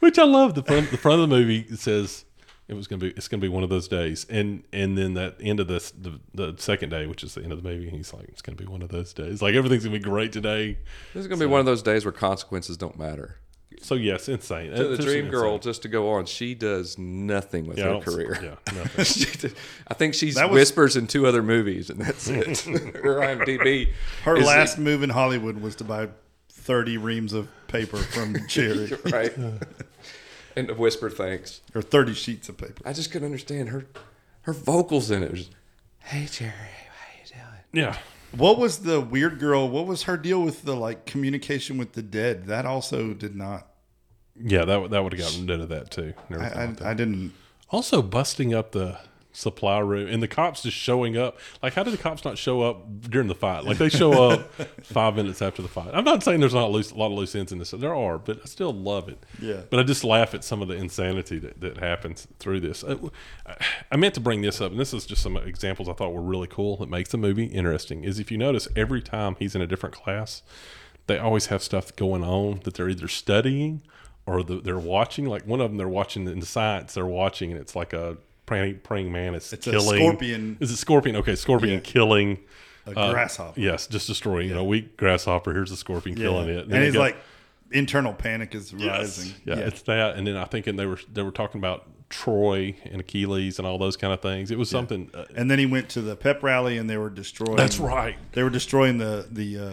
[0.00, 0.54] which I love.
[0.54, 2.24] The front, the front of the movie says
[2.68, 3.08] it was gonna be.
[3.10, 6.18] It's gonna be one of those days, and and then that end of this the
[6.32, 8.56] the second day, which is the end of the movie, and he's like, it's gonna
[8.56, 9.42] be one of those days.
[9.42, 10.78] Like everything's gonna be great today.
[11.12, 13.36] This is gonna be one of those days where consequences don't matter.
[13.82, 14.70] So yes, insane.
[14.74, 15.30] To the It's dream insane.
[15.30, 18.38] girl, just to go on, she does nothing with Yeah, her career.
[18.42, 19.04] Yeah, nothing.
[19.04, 19.50] She
[19.88, 22.58] I think she's was- whispers in two other movies, and that's it.
[22.60, 23.92] her IMDb.
[24.24, 26.08] Her is- last move in Hollywood was to buy
[26.50, 29.34] thirty reams of paper from Jerry, right,
[30.56, 31.60] and to whisper thanks.
[31.74, 32.82] or thirty sheets of paper.
[32.84, 33.86] I just couldn't understand her
[34.42, 35.26] her vocals in it.
[35.26, 35.50] it was
[36.00, 37.84] hey Jerry, how you doing?
[37.84, 37.96] Yeah.
[38.36, 39.68] What was the weird girl?
[39.68, 42.46] What was her deal with the like communication with the dead?
[42.46, 43.66] That also did not.
[44.40, 46.14] Yeah, that would- that would have gotten rid of that too.
[46.28, 46.82] Never I, that.
[46.82, 47.32] I, I didn't.
[47.70, 48.98] Also, busting up the
[49.32, 51.38] supply room and the cops just showing up.
[51.62, 53.64] Like, how did the cops not show up during the fight?
[53.64, 54.52] Like, they show up
[54.82, 55.90] five minutes after the fight.
[55.92, 57.70] I'm not saying there's not loose, a lot of loose ends in this.
[57.70, 59.24] There are, but I still love it.
[59.40, 59.62] Yeah.
[59.70, 62.82] But I just laugh at some of the insanity that, that happens through this.
[62.82, 63.08] Uh,
[63.46, 63.56] I,
[63.92, 66.22] I meant to bring this up, and this is just some examples I thought were
[66.22, 68.04] really cool that makes the movie interesting.
[68.04, 70.42] Is if you notice, every time he's in a different class,
[71.06, 73.82] they always have stuff going on that they're either studying
[74.26, 75.26] or the, they're watching.
[75.26, 76.94] Like one of them, they're watching in the science.
[76.94, 78.18] They're watching, and it's like a
[78.50, 80.56] praying, praying mantis It's a killing scorpion.
[80.60, 81.14] Is it scorpion?
[81.16, 81.80] Okay, scorpion Yeah.
[81.80, 82.38] killing.
[82.86, 83.60] A uh, grasshopper.
[83.60, 84.48] Yes, just destroying.
[84.48, 85.52] You know, weak grasshopper.
[85.52, 86.64] Here's the scorpion killing it.
[86.64, 87.16] And, then he's they go- like,
[87.70, 89.34] internal panic is rising.
[89.44, 90.16] Yeah, it's that.
[90.16, 93.68] And then I think and they were they were talking about Troy and Achilles and
[93.68, 94.50] all those kind of things.
[94.50, 95.10] It was something.
[95.14, 97.56] Uh, And then he went to the pep rally, and they were destroying.
[97.56, 98.16] that's right.
[98.32, 99.70] They were destroying the the uh,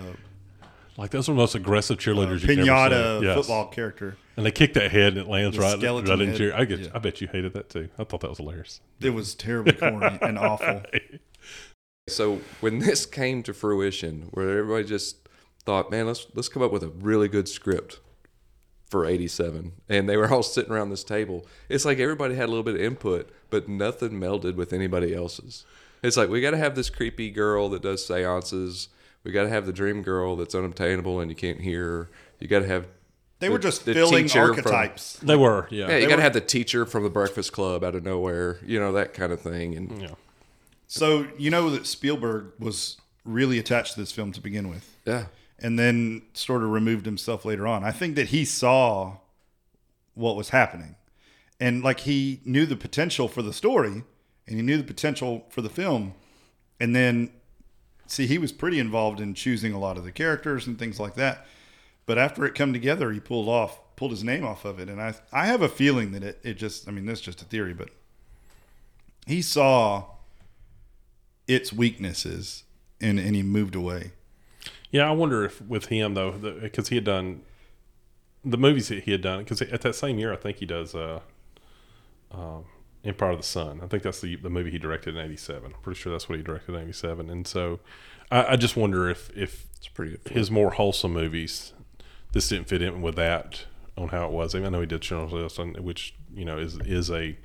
[0.97, 3.23] Like those are the most aggressive cheerleaders you've never pinata seen.
[3.23, 3.35] Yes.
[3.37, 4.17] football character.
[4.35, 6.37] And they kick that head and it lands The right, skeleton right in head.
[6.37, 6.51] Jerry.
[6.53, 6.79] I get.
[6.79, 6.89] Yeah.
[6.93, 7.89] I bet you hated that too.
[7.99, 8.81] I thought that was hilarious.
[8.99, 10.81] It was terribly corny and awful.
[12.09, 15.29] So when this came to fruition, where everybody just
[15.65, 17.99] thought, man, let's let's come up with a really good script
[18.89, 22.51] for 87 and they were all sitting around this table it's like everybody had a
[22.51, 25.65] little bit of input but nothing melded with anybody else's
[26.01, 28.87] it's like we got to have this creepy girl that does seances
[29.24, 32.09] we got to have the dream girl that's unobtainable and you can't hear
[32.39, 32.88] you got to have
[33.39, 35.18] They the- were just the filling teacher from- archetypes.
[35.18, 35.68] They were.
[35.70, 35.89] Yeah.
[35.89, 38.80] yeah you got to have the teacher from the breakfast club out of nowhere you
[38.80, 40.11] know that kind of thing and yeah.
[40.88, 45.26] So you know that Spielberg was really attached to this film to begin with, yeah
[45.59, 47.84] and then sort of removed himself later on.
[47.84, 49.18] I think that he saw
[50.13, 50.95] what was happening,
[51.59, 54.03] and like he knew the potential for the story,
[54.47, 56.13] and he knew the potential for the film,
[56.80, 57.32] and then
[58.07, 61.15] see he was pretty involved in choosing a lot of the characters and things like
[61.15, 61.45] that.
[62.05, 65.01] But after it come together, he pulled off pulled his name off of it, and
[65.01, 67.45] I I have a feeling that it it just I mean this is just a
[67.45, 67.89] theory, but
[69.25, 70.05] he saw
[71.47, 72.63] its weaknesses
[73.01, 74.11] and and he moved away.
[74.91, 77.41] Yeah, I wonder if with him though, because he had done
[78.43, 79.39] the movies that he had done.
[79.39, 81.19] Because at that same year, I think he does uh,
[82.31, 82.65] um,
[83.07, 83.81] Empire of the Sun.
[83.83, 85.73] I think that's the the movie he directed in '87.
[85.73, 87.29] I'm pretty sure that's what he directed in '87.
[87.29, 87.79] And so,
[88.31, 91.73] I, I just wonder if if it's pretty good his more wholesome movies,
[92.33, 93.65] this didn't fit in with that
[93.97, 94.53] on how it was.
[94.53, 97.37] I, mean, I know he did List, which you know is is a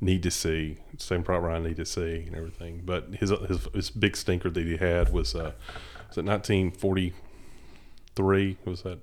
[0.00, 2.82] need to see, same problem I need to see and everything.
[2.84, 5.54] But his his, his big stinker that he had was uh,
[6.08, 8.58] was it 1943?
[8.64, 9.00] Was that?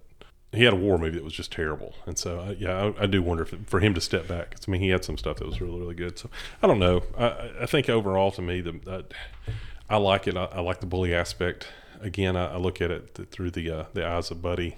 [0.55, 3.05] He had a war movie that was just terrible, and so I, yeah, I, I
[3.05, 4.51] do wonder if it, for him to step back.
[4.51, 6.17] 'cause, I mean, he had some stuff that was really really good.
[6.17, 6.29] So
[6.63, 7.03] I don't know.
[7.17, 9.01] I, I- I think overall, to me, the uh,
[9.89, 10.35] I like it.
[10.35, 11.67] I, I like the bully aspect.
[12.01, 14.77] Again, I, I look at it th- through the uh, the eyes of Buddy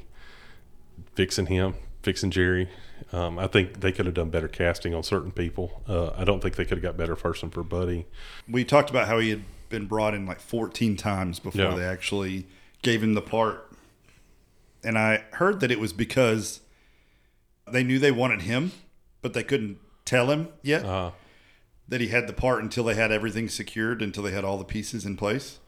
[1.15, 2.69] fixing him, fixing Jerry.
[3.11, 5.81] Um, I think they could have done better casting on certain people.
[5.87, 8.05] Uh, I don't think they could have got better person for Buddy.
[8.49, 11.75] We talked about how he had been brought in like 14 times before Yeah.
[11.75, 12.45] they actually
[12.81, 13.63] gave him the part.
[14.83, 16.61] And I heard that it was because
[17.71, 18.71] they knew they wanted him,
[19.21, 21.11] but they couldn't tell him yet Uh,
[21.89, 24.63] that he had the part until they had everything secured, until they had all the
[24.65, 25.59] pieces in place.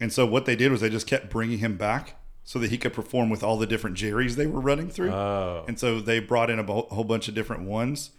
[0.00, 2.76] And so what they did was they just kept bringing him back so that he
[2.78, 5.10] could perform with all the different Jerrys they were running through.
[5.12, 8.10] oh, and so they brought in a bo- whole bunch of different ones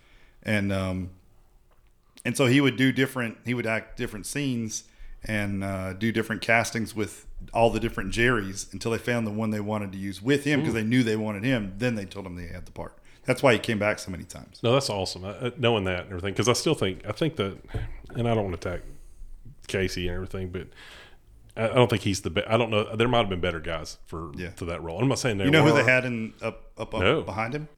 [0.41, 1.09] and um
[2.25, 4.85] and so he would do different he would act different scenes
[5.25, 9.49] and uh, do different castings with all the different jerrys until they found the one
[9.49, 10.77] they wanted to use with him because mm.
[10.77, 13.53] they knew they wanted him then they told him they had the part that's why
[13.53, 15.25] he came back so many times no, that's awesome.
[15.25, 17.57] I, I- knowing that and everything, because I still think I think that,
[18.15, 18.81] and I don't want to attack
[19.67, 20.67] Casey and everything, but
[21.55, 22.47] I, I don't think he's the best.
[22.49, 22.95] I don't know.
[22.95, 24.49] There might have been better guys for Yeah.
[24.51, 24.99] for that role.
[24.99, 27.21] I'm not saying there you know who they had in up up, up No.
[27.21, 27.69] behind him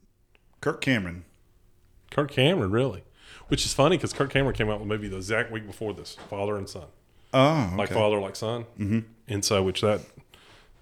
[0.62, 1.26] kirk cameron
[2.16, 3.04] Kirk Cameron, really.
[3.50, 6.16] Which is funny because Kirk Cameron came out with maybe the exact week before this,
[6.30, 6.86] Father and Son,
[7.36, 9.00] oh like Father, like Son, mm-hmm.
[9.28, 10.02] and so which that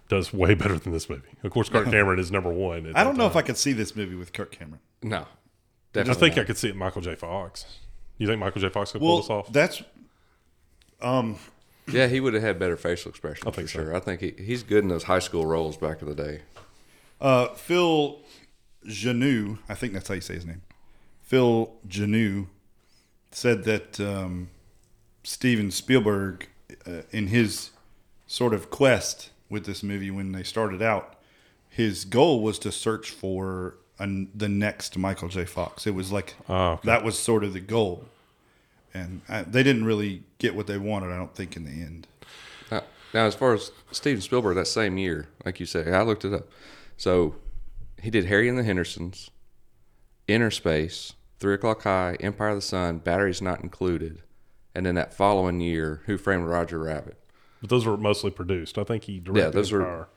[0.07, 1.27] does way better than this movie.
[1.43, 2.91] Of course, Kirk Cameron is number one.
[2.95, 5.29] i don't that know if i could see this movie with kirk cameron no definitely.
[5.95, 6.75] I definitely think I could see it.
[6.75, 7.15] Michael J.
[7.15, 7.65] Fox.
[8.17, 8.69] You think Michael J.
[8.69, 9.51] Fox could pull this off?
[9.51, 9.81] that's
[11.01, 11.37] um
[11.87, 13.83] Yeah, he would have had better facial expression I think for so.
[13.83, 13.95] sure.
[13.95, 16.41] I think he, he's good in those high school roles back in the day.
[17.19, 18.19] Uh, Phil
[18.85, 20.61] Joanou, I think that's how you say his name.
[21.21, 22.47] Phil Joanou
[23.31, 24.49] said that um,
[25.23, 26.47] Steven Spielberg,
[26.87, 27.71] uh, in his
[28.27, 31.15] sort of quest with this movie when they started out,
[31.69, 35.45] his goal was to search for an, the next Michael J.
[35.45, 35.87] Fox.
[35.87, 36.81] It was like Oh, okay.
[36.85, 38.05] that was sort of the goal,
[38.93, 41.11] and I, they didn't really get what they wanted.
[41.11, 42.07] I don't think in the end.
[42.71, 46.25] Now, now, as far as Steven Spielberg, that same year, like you say, I looked
[46.25, 46.47] it up.
[46.97, 47.35] So
[48.01, 49.29] he did Harry and the Hendersons,
[50.27, 54.21] Inner Space, Three O'clock High, Empire of the Sun, Batteries Not Included,
[54.75, 57.17] and then that following year, Who Framed Roger Rabbit.
[57.61, 58.77] but those were mostly produced.
[58.77, 59.43] I think he directed.
[59.43, 60.07] Yeah, those were- Empire.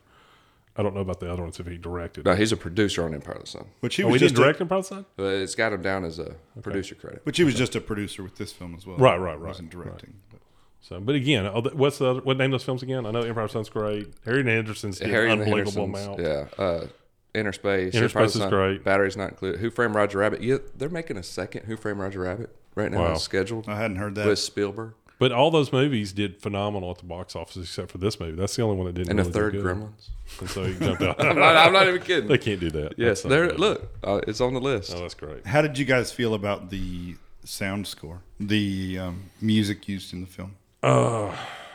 [0.78, 2.26] I don't know about the other ones if he directed.
[2.26, 4.34] No, he's a producer on Empire of the Sun, Which he oh, was we just
[4.34, 5.06] didn't a- direct Empire of the Sun?
[5.16, 7.20] but it's got him down as a producer credit.
[7.24, 8.98] Which he was just a producer with this film as well.
[8.98, 10.14] Right, right, right, Wasn't directing.
[10.30, 10.40] but-
[10.82, 13.06] So, but again, oh, what's the other, what name those films again?
[13.06, 14.12] I know Empire of the Sun's great.
[14.26, 16.48] Harry Anderson's did Harry and unbelievable Hendersons, amount.
[16.58, 16.64] Yeah.
[16.64, 16.86] Uh,
[17.34, 17.94] Inner Space.
[17.94, 18.84] Inner Space is great.
[18.84, 19.60] Batteries not included.
[19.60, 20.42] Who Framed Roger Rabbit?
[20.42, 23.00] Yeah, they're making a second Who Framed Roger Rabbit right now.
[23.00, 23.12] Wow.
[23.14, 24.26] It's scheduled I hadn't heard that.
[24.28, 28.20] with Spielberg But all those movies did phenomenal at the box office, except for this
[28.20, 28.36] movie.
[28.36, 29.10] That's the only one that didn't.
[29.10, 29.64] and the really do third good.
[29.64, 30.08] Gremlins.
[30.40, 31.20] And so he jumped out.
[31.24, 32.28] I'm not, I'm not even kidding.
[32.28, 32.94] they can't do that.
[32.96, 33.52] yes, That's not there.
[33.52, 34.92] Look, uh, it's on the list.
[34.94, 35.46] Oh, that's great.
[35.46, 40.26] How did you guys feel about the sound score, the um, music used in the
[40.26, 40.54] film?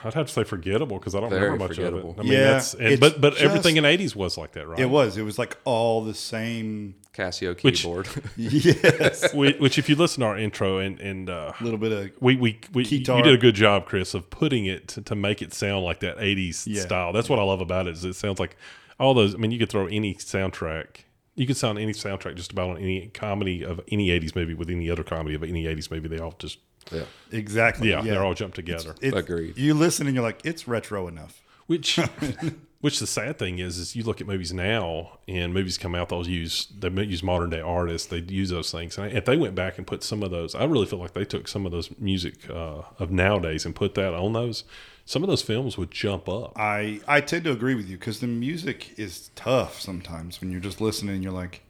[0.04, 2.12] I'd have to say forgettable because I don't Very remember much forgettable.
[2.12, 2.22] of it.
[2.22, 4.80] I mean, Yeah, that's, and, but but just- everything in '80s was like that, right?
[4.80, 5.18] It was.
[5.18, 6.96] It was like all the same.
[7.14, 8.08] Casio Which- keyboard.
[8.38, 9.34] Yes.
[9.34, 12.10] Which, which if you listen to our intro and and uh, a little bit of
[12.22, 15.42] we we, we you did a good job, Chris, of putting it to, to make
[15.42, 16.82] it sound like that '80s Yeah.
[16.82, 17.12] style.
[17.14, 17.92] That's what I love about it.
[17.96, 18.56] Is it sounds like
[19.00, 19.36] all those.
[19.36, 21.04] I mean, you could throw any soundtrack.
[21.36, 24.70] You could sound any soundtrack just about on any comedy of any '80s movie with
[24.70, 26.08] any other comedy of any '80s movie.
[26.08, 26.60] They all just
[26.92, 27.04] yeah.
[27.32, 27.90] exactly.
[27.90, 28.96] yeah, they're all jumped together.
[29.02, 29.58] It's- Agreed.
[29.58, 31.42] You listen and you're like, it's retro enough.
[31.68, 31.98] Which,
[32.82, 36.10] which the sad thing is, is you look at movies now, and movies come out.
[36.10, 38.08] They'll use they use modern day artists.
[38.08, 40.66] They use those things, and if they went back and put some of those, I
[40.66, 44.14] really feel like they took some of those music uh, of nowadays and put that
[44.14, 44.66] on those.
[45.06, 46.54] Some of those films would jump up.
[46.58, 50.60] I I tend to agree with you because the music is tough sometimes when you're
[50.60, 51.16] just listening.
[51.16, 51.62] and You're like,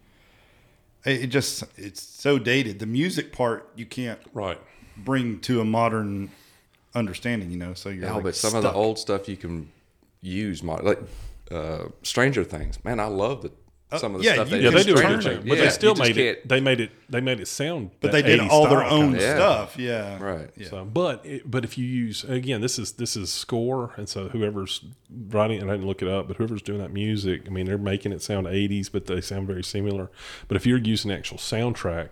[1.05, 2.79] it it just it's so dated.
[2.79, 4.59] The music part you can't Right.
[5.03, 6.31] Bring to a modern
[6.95, 7.51] understanding.
[7.51, 9.71] You know, so you're Yeah, like but some of the old stuff you can
[10.21, 10.99] use, like
[11.49, 12.83] uh, Stranger Things.
[12.83, 13.51] Man, I love the
[13.99, 15.43] some of the Uh, yeah, stuff you they Yeah, they do a turn good job,
[15.47, 16.35] but Yeah, they still made it.
[16.37, 16.91] can't- They made it.
[17.09, 17.91] They made it sound.
[17.99, 19.19] But they did all their own kinda.
[19.21, 19.35] Yeah.
[19.35, 19.77] stuff.
[19.77, 20.49] Yeah, Right.
[20.55, 20.67] Yeah.
[20.69, 24.29] So, but it, but if you use again, this is this is score, and so
[24.29, 24.83] whoever's
[25.29, 27.77] writing, and I didn't look it up, but whoever's doing that music, I mean, they're
[27.77, 30.09] making it sound '80s, but they sound very similar.
[30.47, 32.09] But if you're using actual soundtrack,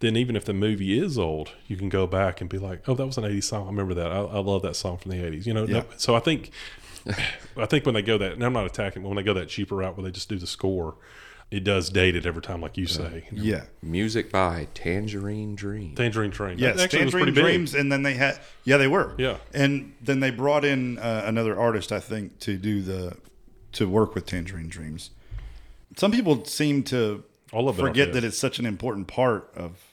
[0.00, 2.94] then even if the movie is old, you can go back and be like, "Oh,
[2.94, 3.64] that was an '80s song.
[3.66, 4.10] I remember that.
[4.12, 5.64] I, I love that song from the '80s." You know.
[5.66, 5.78] Yeah.
[5.78, 6.50] No, so I think,
[7.56, 9.48] I think when they go that, and I'm not attacking, but when they go that
[9.48, 10.96] cheaper route where they just do the score,
[11.50, 13.24] it does date it every time, like you say.
[13.30, 13.42] You know?
[13.42, 13.64] yeah.
[13.82, 15.94] Music by Tangerine Dream.
[15.94, 16.58] Tangerine Train.
[16.58, 17.44] Yes, actually Tangerine pretty big.
[17.44, 19.38] Dreams, and then they had yeah they were Yeah.
[19.54, 23.16] and then they brought in uh, another artist I think to do the
[23.72, 25.10] to work with Tangerine Dreams.
[25.96, 29.87] Some people seem to All of forget are that it's such an important part of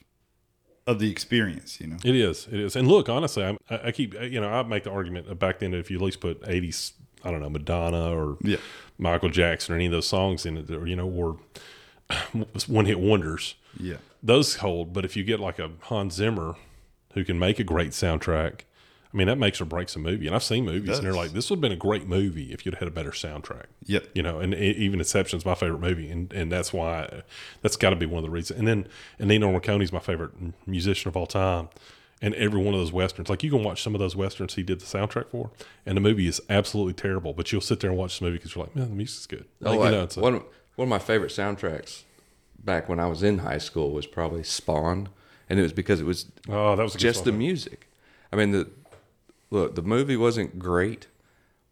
[0.88, 1.80] of the experience.
[1.82, 2.48] You know, It is.
[2.52, 2.76] It is.
[2.76, 5.90] And look, honestly, I, I keep, you know, I make the argument back then, if
[5.90, 8.58] you at least put 80s, I don't know, Madonna or Yeah.
[8.98, 11.38] Michael Jackson or any of those songs in it, or, you know, or
[12.68, 14.94] one hit wonders, yeah, those hold.
[14.94, 16.56] But if you get like a Hans Zimmer
[17.14, 18.62] who can make a great soundtrack,
[19.16, 20.28] I mean, that makes or breaks a movie.
[20.28, 22.66] And I've seen movies and they're like, this would have been a great movie if
[22.66, 23.68] you'd had a better soundtrack.
[23.86, 24.08] Yep.
[24.14, 26.10] You know, and even Inception's my favorite movie.
[26.12, 27.22] And, and that's why,
[27.62, 28.60] that's got to be one of the reasons.
[28.60, 28.88] And then,
[29.18, 30.32] and Nino Morricone's my favorite
[30.68, 31.70] musician of all time.
[32.22, 34.64] And every one of those westerns, like you can watch some of those westerns he
[34.64, 35.52] did the soundtrack for,
[35.86, 37.32] and the movie is absolutely terrible.
[37.34, 39.46] But you'll sit there and watch the movie because you're like, man, the music's good.
[39.62, 40.34] Like, Oh, you I- know, a- one
[40.76, 42.04] one of my favorite soundtracks
[42.64, 45.10] back when I was in high school was probably Spawn,
[45.50, 47.90] and it was because it was oh, that was just the music.
[48.32, 48.70] I mean, the
[49.50, 51.08] look, the movie wasn't great,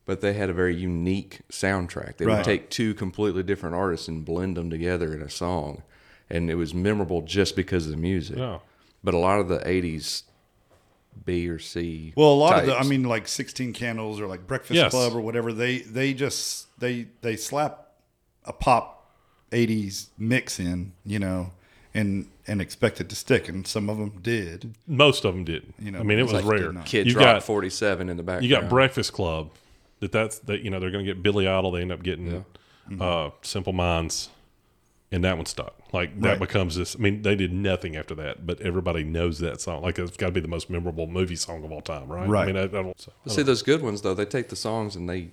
[0.06, 2.18] but they had a very unique soundtrack.
[2.18, 2.38] They Right.
[2.38, 5.84] would take two completely different artists and blend them together in a song,
[6.30, 8.38] and it was memorable just because of the music.
[8.38, 8.60] Yeah.
[9.04, 10.24] But a lot of the '80s
[11.26, 12.14] B or C.
[12.16, 14.92] Well, a lot of the, I mean, like Sixteen Candles or like Breakfast Yes.
[14.92, 15.54] Club or whatever.
[15.54, 17.92] They they just they they slap
[18.46, 19.12] a pop
[19.52, 21.52] '80s mix in, you know,
[21.94, 24.74] and and expect it to stick, and some of them did.
[24.88, 25.76] Most of them didn't.
[25.80, 26.58] You know, I mean, it was most rare.
[26.60, 26.86] did not.
[26.86, 28.41] Kid you Rock got 47 in the back.
[28.41, 29.52] you got Breakfast Club.
[30.00, 31.72] That that's that you know they're going to get Billy Idol.
[31.72, 32.46] They end up getting
[32.89, 33.02] Mm-hmm.
[33.02, 34.28] uh, Simple Minds,
[35.10, 35.74] and that one stuck.
[35.94, 36.39] Like that Right.
[36.39, 36.98] becomes this.
[36.98, 39.84] I mean, they did nothing after that, but everybody knows that song.
[39.84, 42.28] Like it's got to be the most memorable movie song of all time, right?
[42.28, 42.44] Right.
[42.44, 44.14] I mean, I, I don't, so, I See don't- those good ones though.
[44.14, 45.30] They take the songs and they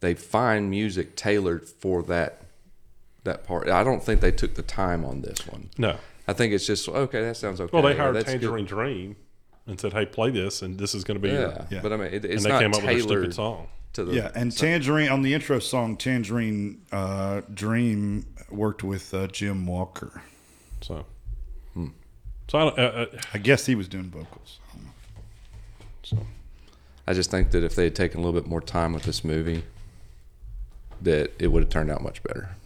[0.00, 2.42] they find music tailored for that
[3.24, 3.68] that part.
[3.68, 5.70] I don't think they took the time on this one.
[5.78, 5.96] no.
[6.26, 7.20] I think it's just okay.
[7.22, 7.70] That sounds okay.
[7.70, 8.40] Well, they or hired that's good.
[8.40, 9.16] Tangerine Dream
[9.66, 11.64] and said, "Hey, play this, and this is going to be your." Yeah.
[11.70, 11.80] Yeah.
[11.82, 13.68] but I mean, it, And it's they not came up with a tailored stupid song.
[13.92, 19.26] to the Yeah, and Tangerine on the intro song, Tangerine uh, Dream worked with uh,
[19.26, 20.22] Jim Walker.
[20.80, 21.04] So,
[21.74, 21.88] Hmm.
[22.48, 22.78] so I don't.
[22.78, 24.60] Uh, uh, I guess he was doing vocals.
[26.04, 26.16] so.
[27.06, 29.22] I just think that if they had taken a little bit more time with this
[29.22, 29.62] movie,
[31.02, 32.56] that it would have turned out much better.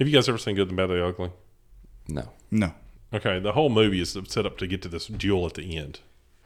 [0.00, 1.30] Have you guys ever seen Good, the Bad, the Ugly?
[2.08, 2.72] No, No,
[3.14, 6.00] Okay, the whole movie is set up to get to this duel at the end,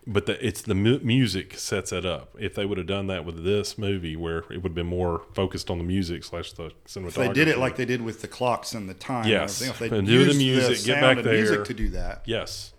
[0.07, 2.35] but the, it's the mu- music sets it up.
[2.39, 5.23] If they would have done that with this movie, where it would have been more
[5.35, 8.21] focused on the music slash the cinematography, if they did it like they did with
[8.23, 9.27] the clocks and the time.
[9.29, 9.61] Yes.
[9.61, 11.35] and everything, if they And do the used music, get back there.
[11.35, 12.23] music to do that.
[12.27, 12.73] yes,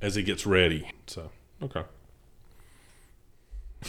[0.00, 0.90] as he gets ready.
[1.06, 1.30] So
[1.62, 1.82] okay,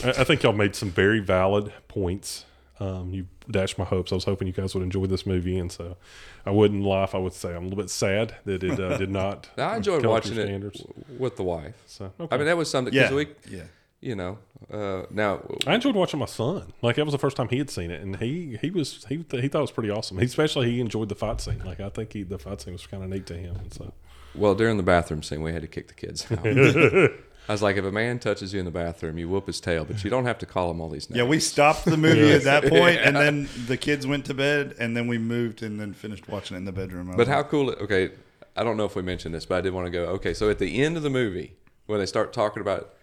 [0.04, 2.46] I, I think y'all made some very valid points.
[2.80, 4.12] Um, you dashed my hopes.
[4.12, 5.98] I was hoping you guys would enjoy this movie, and so
[6.46, 8.98] I wouldn't lie if I would say I'm a little bit sad that it uh,
[8.98, 9.50] did not.
[9.58, 11.76] I enjoyed come up to watching it w- with the wife.
[11.88, 13.64] So I mean, that was something because Yeah, we, yeah.
[14.00, 14.38] you know,
[14.72, 16.72] uh, now I enjoyed watching my son.
[16.82, 19.26] Like that was the first time he had seen it, and he he was he
[19.32, 20.20] he thought it was pretty awesome.
[20.20, 21.62] He, especially he enjoyed the fight scene.
[21.66, 23.56] Like I think he the fight scene was kind of neat to him.
[23.56, 23.94] And so
[24.36, 26.44] Well, during the bathroom scene, we had to kick the kids out.
[27.48, 29.86] I was like, if a man touches you in the bathroom, you whoop his tail,
[29.86, 31.18] but you don't have to call him all these names.
[31.18, 34.76] Yeah, we stopped the movie at that point, and then the kids went to bed,
[34.80, 37.10] and then we moved, and then finished watching it in the bedroom.
[37.12, 37.70] I But how like, cool!
[37.72, 38.12] Okay,
[38.56, 40.06] I don't know if we mentioned this, but I did want to go.
[40.06, 41.54] Okay, so at the end of the movie,
[41.86, 42.94] when they start talking about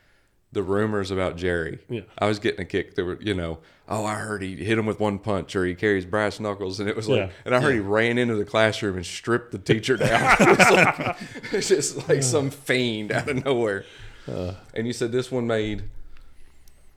[0.53, 2.03] the rumors about Jerry, Yeah.
[2.19, 2.95] I was getting a kick.
[2.95, 5.75] There were, you know, oh, I heard he hit him with one punch, or he
[5.75, 7.31] carries brass knuckles, and it was like, Yeah.
[7.45, 10.37] and I heard he ran into the classroom and stripped the teacher down.
[10.41, 11.17] it was like,
[11.53, 13.85] it's just like some fiend out of nowhere.
[14.29, 14.55] Uh.
[14.75, 15.85] and you said this one made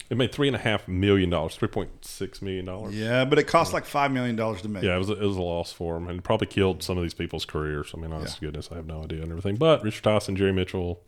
[0.09, 2.95] it made three and a half million dollars, three point six million dollars.
[2.95, 4.84] Yeah, but it cost like five million dollars to make.
[4.84, 7.03] Yeah, it was a, it was a loss for him, and probably killed some of
[7.03, 7.91] these people's careers.
[7.93, 9.57] I mean, honest to goodness, I have no idea and everything.
[9.57, 11.01] But Richard Tyson, Jerry Mitchell,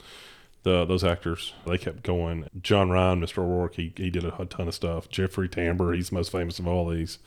[0.64, 2.50] the those actors, they kept going.
[2.62, 3.38] John Ryan, Mr.
[3.40, 5.08] O'Rourke, he he did a ton of stuff.
[5.10, 7.20] Jeffrey Tambor, he's the most famous of all these,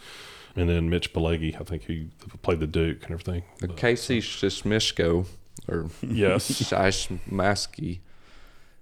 [0.54, 2.10] and then Mitch Pileggi, I think he
[2.42, 3.44] played the Duke and everything.
[3.60, 5.26] But, Casey Shishmishko
[5.68, 8.00] or yes, Shishmaski.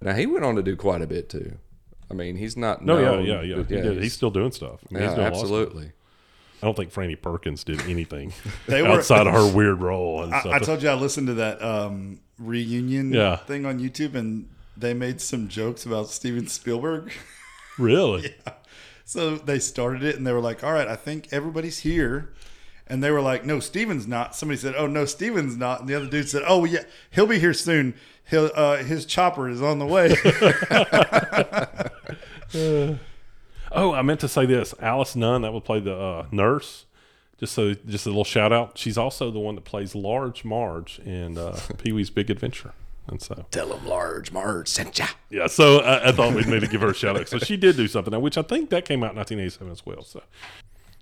[0.01, 1.57] Now he went on to do quite a bit too.
[2.09, 2.83] I mean, he's not.
[2.83, 3.55] no, known, yeah, yeah, yeah.
[3.57, 3.85] but He did.
[3.93, 4.79] He's he's- still doing stuff.
[4.89, 5.43] I mean, yeah, he's doing a lot of stuff.
[5.59, 5.91] absolutely.
[6.63, 8.33] I don't think Franny Perkins did anything
[8.67, 10.53] They were- outside of her weird role and I, stuff.
[10.53, 13.37] I told you I listened to that um, reunion Yeah.
[13.37, 14.47] thing on YouTube, and
[14.77, 17.11] they made some jokes about Steven Spielberg.
[17.77, 18.35] really?
[18.45, 18.53] yeah.
[19.05, 22.33] So they started it, and they were like, "All right, I think everybody's here."
[22.87, 25.95] And they were like, "No, Steven's not." Somebody said, "Oh no, Steven's not." And the
[25.95, 27.93] other dude said, "Oh yeah, he'll be here soon.
[28.31, 30.15] He'll uh, his chopper is on the way."
[33.73, 34.73] Oh, I meant to say this.
[34.81, 36.85] Alice Nunn, that would play the uh, nurse.
[37.39, 38.77] Just so, just a little shout out.
[38.77, 42.73] She's also the one that plays Large Marge in uh, Pee Wee's Big Adventure.
[43.07, 45.07] And so, Tell him large Marge sent ya.
[45.29, 47.29] yeah, so I, I thought we'd need to give her a shout out.
[47.29, 50.03] So she did do something, which I think that came out in 1987 as well.
[50.03, 50.21] So,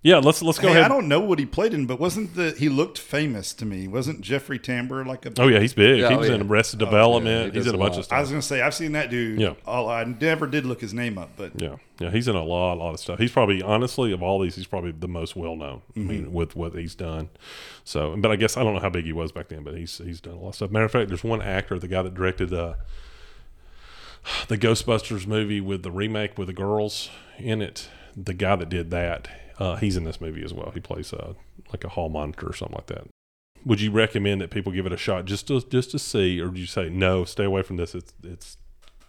[0.02, 0.86] yeah, let's let's go hey, ahead.
[0.86, 3.88] I don't know what he played in, but wasn't the he looked famous to me?
[3.88, 5.34] Wasn't Jeffrey Tambor like a?
[5.40, 6.00] oh yeah, he's big.
[6.00, 6.36] Yeah, he oh, was yeah.
[6.36, 7.48] in Arrested Oh, Development.
[7.48, 8.00] yeah, he he's in a a bunch lot.
[8.00, 8.18] of stuff.
[8.18, 9.40] I was gonna say I've seen that dude.
[9.42, 9.56] Yeah.
[9.66, 12.78] all, I never did look his name up, but Yeah, yeah, he's in a lot,
[12.78, 13.20] lot of stuff.
[13.20, 15.82] He's probably, honestly, of all these, he's probably the most well known.
[15.96, 17.30] I mean, with what he's done.
[17.84, 19.98] So, but I guess I don't know how big he was back then, but he's
[19.98, 20.72] he's done a lot of stuff.
[20.72, 22.76] Matter of fact, there's one actor, the guy that directed uh,
[24.48, 27.90] the Ghostbusters movie with the remake with the girls in it.
[28.16, 29.30] The guy that did that,
[29.60, 30.72] uh, he's in this movie as well.
[30.74, 31.34] He plays uh,
[31.72, 33.08] like a hall monitor or something like that.
[33.66, 36.48] Would you recommend that people give it a shot just to just to see, or
[36.48, 37.94] do you say no, stay away from this?
[37.94, 38.58] It's it's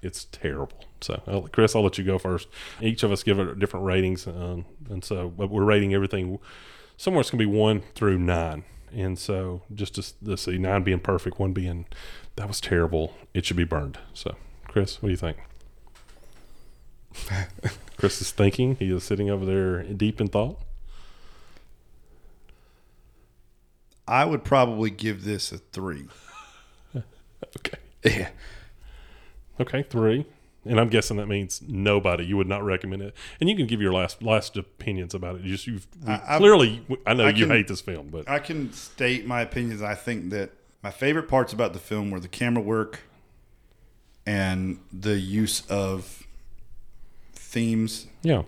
[0.02, 0.84] it's terrible.
[1.00, 2.48] So, I'll, Chris, I'll let you go first.
[2.80, 6.38] Each of us give it different ratings, um, and so we're rating everything.
[6.96, 10.82] Somewhere it's going to be one through nine, and so just to, to see nine
[10.82, 11.86] being perfect, one being
[12.34, 13.14] that was terrible.
[13.34, 13.98] It should be burned.
[14.14, 14.34] So,
[14.66, 15.38] Chris, what do you think?
[18.00, 18.76] Chris is thinking.
[18.76, 20.58] He is sitting over there deep in thought.
[24.08, 26.04] I would probably give this a three.
[27.56, 27.78] Okay.
[28.04, 28.28] Yeah.
[29.58, 30.24] Okay, three.
[30.64, 32.24] And I'm guessing that means nobody.
[32.24, 33.14] You would not recommend it.
[33.40, 35.42] And you can give your last last opinions about it.
[35.42, 36.82] You just you've we- I- I- clearly.
[37.06, 39.82] I know I you can- hate this film, but I can state my opinions.
[39.82, 40.50] I think that
[40.82, 43.00] my favorite parts about the film were the camera work
[44.26, 46.26] and the use of
[47.50, 48.06] themes.
[48.22, 48.42] Yeah,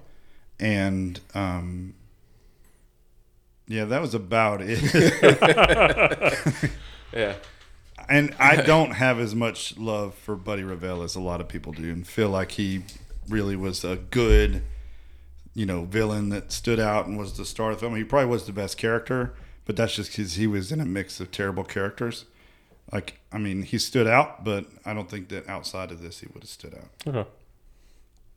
[0.61, 1.95] and um
[3.69, 4.79] yeah that was about it.
[7.15, 7.35] Yeah.
[8.09, 11.73] and i don't have as much love for buddy revell as a lot of people
[11.73, 12.83] do and feel like he
[13.29, 14.63] really was a good
[15.55, 17.95] you know villain that stood out and was the star of the film.
[17.97, 19.35] He probably was the best character
[19.67, 22.25] but that's just because he was in a mix of terrible characters.
[22.91, 26.27] Like i mean he stood out but i don't think that outside of this he
[26.33, 26.89] would have stood out.
[27.07, 27.29] Okay.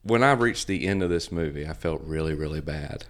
[0.05, 3.05] When I reached the end of this movie, I felt really, really bad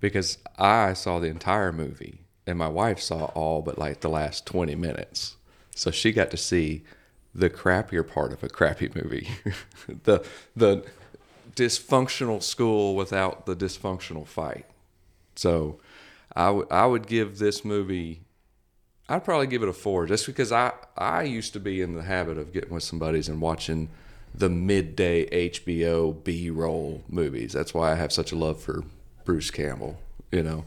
[0.00, 4.44] because I saw the entire movie and my wife saw all but like the last
[4.44, 5.36] 20 minutes.
[5.72, 6.82] So she got to see
[7.32, 9.28] the crappier part of a crappy movie.
[10.02, 10.84] the the
[11.54, 14.66] dysfunctional school without the dysfunctional fight.
[15.36, 15.78] So
[16.34, 18.22] I would I would give this movie
[19.08, 22.02] I'd probably give it a four just because I, I used to be in the
[22.02, 23.90] habit of getting with some buddies and watching
[24.34, 27.52] the midday HBO B roll movies.
[27.52, 28.84] That's why I have such a love for
[29.24, 29.98] Bruce Campbell.
[30.30, 30.64] You know,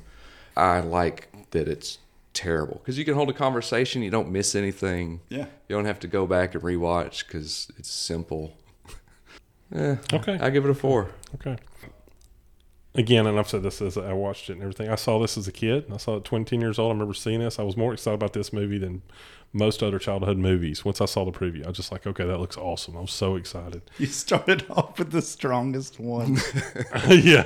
[0.58, 2.00] I like that it's
[2.34, 5.22] terrible because you can hold a conversation, you don't miss anything.
[5.30, 5.46] Yeah.
[5.68, 8.54] You don't have to go back and rewatch because it's simple.
[9.74, 9.98] Yeah.
[10.14, 10.38] Okay.
[10.40, 11.10] I give it a four.
[11.36, 11.58] Okay.
[12.96, 14.88] Again, and I've said this as I watched it and everything.
[14.90, 15.86] I saw this as a kid.
[15.92, 16.92] I saw it 20 years old.
[16.92, 17.58] I remember seeing this.
[17.58, 19.02] I was more excited about this movie than
[19.56, 20.84] most other childhood movies.
[20.84, 22.96] Once I saw the preview, I was just like, okay, that looks awesome.
[22.98, 23.82] I was so excited.
[24.00, 26.36] You started off with the strongest one.
[27.10, 27.44] yeah.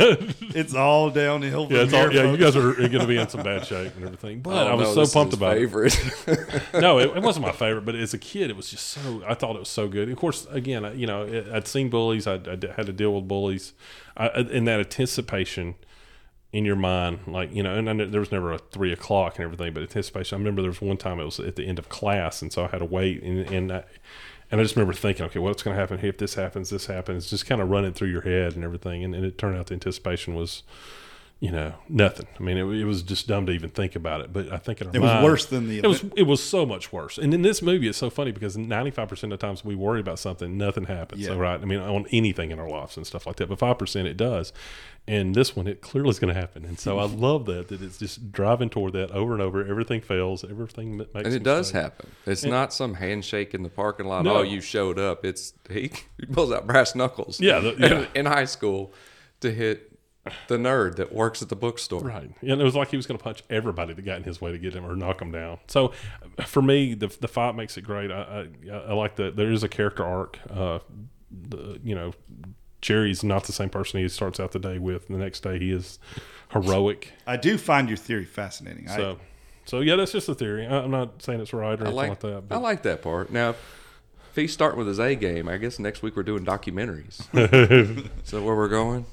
[0.54, 1.68] it's all downhill.
[1.68, 3.96] From Yeah, it's all, yeah, you guys are going to be in some bad shape
[3.96, 4.42] and everything.
[4.42, 5.60] But Oh, I was no, so this pumped his about it.
[5.62, 6.64] favorite.
[6.82, 9.22] no, it, it wasn't my favorite, but as a kid, it was just so.
[9.28, 10.10] I thought it was so good.
[10.10, 12.26] Of course, again, you know, I'd seen bullies.
[12.28, 13.74] I'd, I'd had to deal with bullies,
[14.18, 15.76] I, I- that anticipation
[16.54, 19.36] in your mind, like you know, and I, knew there was never a three o'clock
[19.36, 20.36] and everything, but anticipation.
[20.36, 22.66] I remember there was one time it was at the end of class, and so
[22.66, 23.84] I had to wait, and and I,
[24.50, 26.70] and I just remember thinking, okay, what's going to happen if this happens?
[26.70, 27.30] This happens.
[27.30, 29.74] Just kind of running through your head and everything, and, and it turned out the
[29.74, 30.64] anticipation was.
[31.40, 32.26] You know, nothing.
[32.40, 34.34] I mean, it, it was just dumb to even think about it.
[34.34, 36.66] But I think in our It was worse than the It was it was so
[36.66, 37.20] much worse.
[37.20, 39.76] And in this movie, it's so funny because ninety five percent of the times we
[39.76, 41.22] worry about something, nothing happens.
[41.22, 41.36] Yeah.
[41.36, 41.62] right?
[41.62, 43.50] I mean, on anything in our lives and stuff like that.
[43.50, 44.52] But five percent it does.
[45.10, 46.66] And this one, it clearly is going to happen.
[46.66, 49.64] And so I love that that it's just driving toward that over and over.
[49.64, 50.44] Everything fails.
[50.44, 51.28] Everything ma- makes.
[51.28, 51.82] and it does mistake.
[51.84, 52.12] happen.
[52.26, 54.24] It's not some handshake in the parking lot.
[54.24, 54.38] No.
[54.38, 55.24] Oh, you showed up.
[55.24, 57.40] It's he, he pulls out brass knuckles.
[57.40, 57.88] Yeah, the- yeah.
[58.00, 58.92] In, in high school
[59.42, 59.97] to hit
[60.48, 62.02] the nerd that works at the bookstore.
[62.02, 62.32] Right.
[62.42, 64.52] And it was like he was going to punch everybody that got in his way
[64.52, 65.60] to get him or knock him down.
[65.68, 65.94] So
[66.46, 68.12] for me, the the fight makes it great.
[68.12, 70.40] I I, I like that there is a character arc.
[70.50, 70.80] Uh,
[71.32, 72.14] the, you know,
[72.82, 75.08] Jerry's not the same person he starts out the day with.
[75.08, 76.00] The next day he is
[76.52, 77.14] heroic.
[77.26, 78.88] I do find your theory fascinating.
[78.90, 79.20] I, So,
[79.66, 80.66] so yeah, that's just a theory.
[80.66, 82.44] I, I'm not saying it's right or I anything like, like, that.
[82.52, 83.32] I like that part.
[83.32, 87.22] Now, if he's starting with his A game, I guess next week we're doing documentaries.
[88.24, 89.06] Is that where we're going?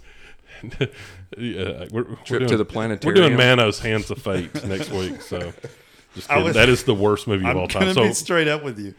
[1.39, 3.23] yeah, we're, we're Trip doing, to the planetarium.
[3.23, 5.21] We're doing Manos Hands of Fate next week.
[5.23, 5.53] So,
[6.15, 7.93] just was- that is the worst movie of I'm all time.
[7.95, 8.95] So, be straight up with you.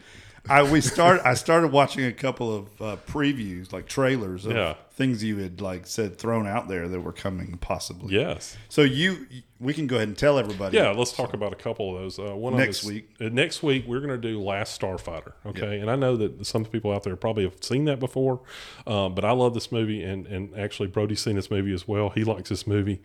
[0.48, 1.20] I we start.
[1.24, 4.74] I started watching a couple of uh, previews, like trailers of Yeah.
[4.92, 8.14] things you had like said thrown out there that were coming possibly.
[8.14, 8.56] yes.
[8.68, 9.26] So you,
[9.60, 10.76] we can go ahead and tell everybody.
[10.76, 12.18] Yeah, let's talk about a couple of those.
[12.18, 13.10] Uh, one Next week.
[13.20, 15.32] Uh, next week, we're going to do Last Starfighter.
[15.46, 18.40] Okay, and I know that some people out there probably have seen that before,
[18.86, 22.10] um, but I love this movie, and and actually Brodie's seen this movie as well.
[22.10, 23.00] He likes this movie.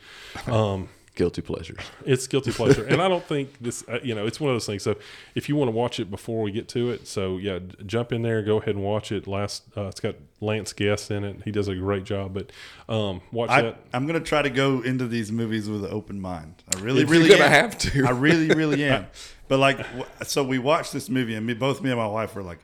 [0.47, 1.79] Um, Guilty pleasures.
[2.05, 3.83] it's guilty pleasure, and I don't think this.
[3.87, 4.81] Uh, you know, it's one of those things.
[4.81, 4.95] So
[5.35, 8.13] if you want to watch it before we get to it, so yeah, j- jump
[8.13, 9.27] in there, go ahead and watch it.
[9.27, 11.41] Last, uh, it's got Lance Guest in it.
[11.43, 12.33] He does a great job.
[12.33, 12.51] But
[12.87, 13.79] um, watch I, that.
[13.93, 16.63] I'm going to try to go into these movies with an open mind.
[16.73, 17.51] I really, You're really gonna am.
[17.51, 18.05] have to.
[18.05, 19.07] I really, really am.
[19.49, 22.35] But like, w- so we watched this movie, and me, both me and my wife
[22.35, 22.59] were like,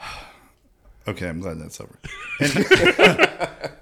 [1.06, 1.98] "Okay, I'm glad that's over."
[2.40, 2.56] And,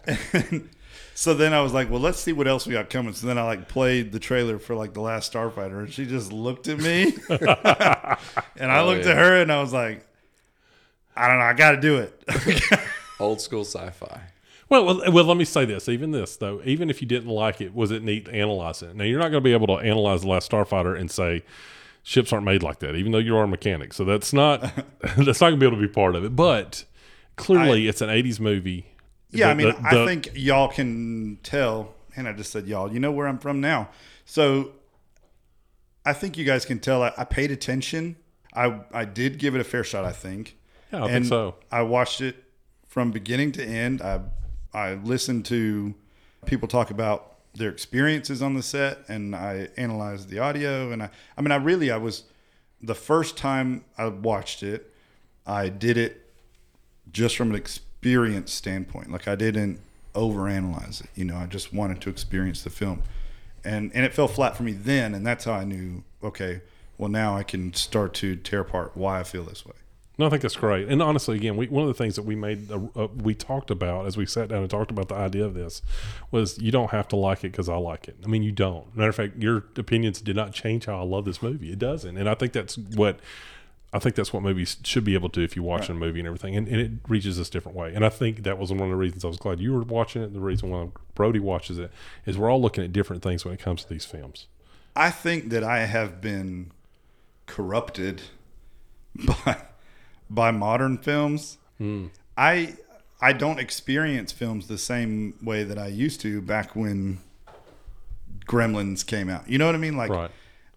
[0.34, 0.70] and
[1.14, 3.38] so then I was like, "Well, let's see what else we got coming." So then
[3.38, 6.78] I like played the trailer for like the last Starfighter, and she just looked at
[6.78, 9.12] me, and I Oh, looked yeah.
[9.12, 10.06] at her, and I was like,
[11.16, 12.22] "I don't know, I got to do it."
[13.20, 14.20] Old school sci-fi.
[14.68, 15.88] Well, well, well, let me say this.
[15.88, 18.96] Even this, though, even if you didn't like it, was it neat to analyze it?
[18.96, 21.42] Now, you're not going to be able to analyze the last Starfighter and say
[22.02, 23.92] ships aren't made like that, even though you are a mechanic.
[23.92, 24.60] So that's not
[25.16, 26.34] that's not going to be able to be part of it.
[26.34, 26.84] But
[27.36, 28.86] clearly, it's an '80s movie.
[29.34, 32.92] Yeah, The- I mean, the- I think y'all can tell, and I just said y'all.
[32.92, 33.88] You know where I'm from now,
[34.24, 34.72] so
[36.04, 37.02] I think you guys can tell.
[37.02, 38.16] I, I paid attention.
[38.54, 40.04] I I did give it a fair shot.
[40.04, 40.56] I think.
[40.92, 41.56] Yeah, I and think so.
[41.72, 42.36] I watched it
[42.86, 44.02] from beginning to end.
[44.02, 44.20] I
[44.72, 45.94] I listened to
[46.46, 50.92] people talk about their experiences on the set, and I analyzed the audio.
[50.92, 52.24] And I I mean, I really I was
[52.82, 54.92] the first time I watched it.
[55.46, 56.20] I did it
[57.10, 57.90] just from an experience
[58.46, 59.10] standpoint.
[59.10, 59.80] Like I didn't
[60.14, 61.10] overanalyze it.
[61.14, 63.02] You know, I just wanted to experience the film,
[63.64, 66.04] and and it fell flat for me then, and that's how I knew.
[66.22, 66.62] Okay,
[66.98, 69.74] well now I can start to tear apart why I feel this way.
[70.16, 70.86] No, I think that's great.
[70.88, 73.72] And honestly, again, we, one of the things that we made, uh, uh, we talked
[73.72, 75.82] about as we sat down and talked about the idea of this
[76.30, 78.16] was you don't have to like it because I like it.
[78.22, 78.96] I mean, you don't.
[78.96, 81.72] Matter of fact, your opinions did not change how I love this movie.
[81.72, 82.16] It doesn't.
[82.16, 83.18] And I think that's what.
[83.94, 86.18] I think that's what movies should be able to do if you watch a movie
[86.18, 87.94] and everything, and, and it reaches this different way.
[87.94, 90.20] And I think that was one of the reasons I was glad you were watching
[90.20, 90.34] it.
[90.34, 91.92] The reason why Brodie watches it
[92.26, 94.48] is we're all looking at different things when it comes to these films.
[94.96, 96.72] I think that I have been
[97.46, 98.22] corrupted
[99.44, 99.62] by
[100.28, 101.58] by modern films.
[101.78, 102.06] Hmm.
[102.36, 102.74] I
[103.20, 107.20] I don't experience films the same way that I used to back when
[108.46, 109.48] Gremlins came out.
[109.48, 109.96] You know what I mean?
[109.96, 110.30] Like Right.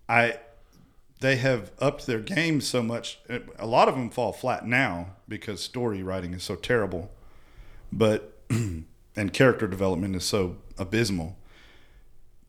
[0.08, 0.38] I
[1.20, 3.20] they have upped their game so much.
[3.58, 7.12] A lot of them fall flat now because story writing is so terrible,
[7.92, 11.38] but and character development is so abysmal.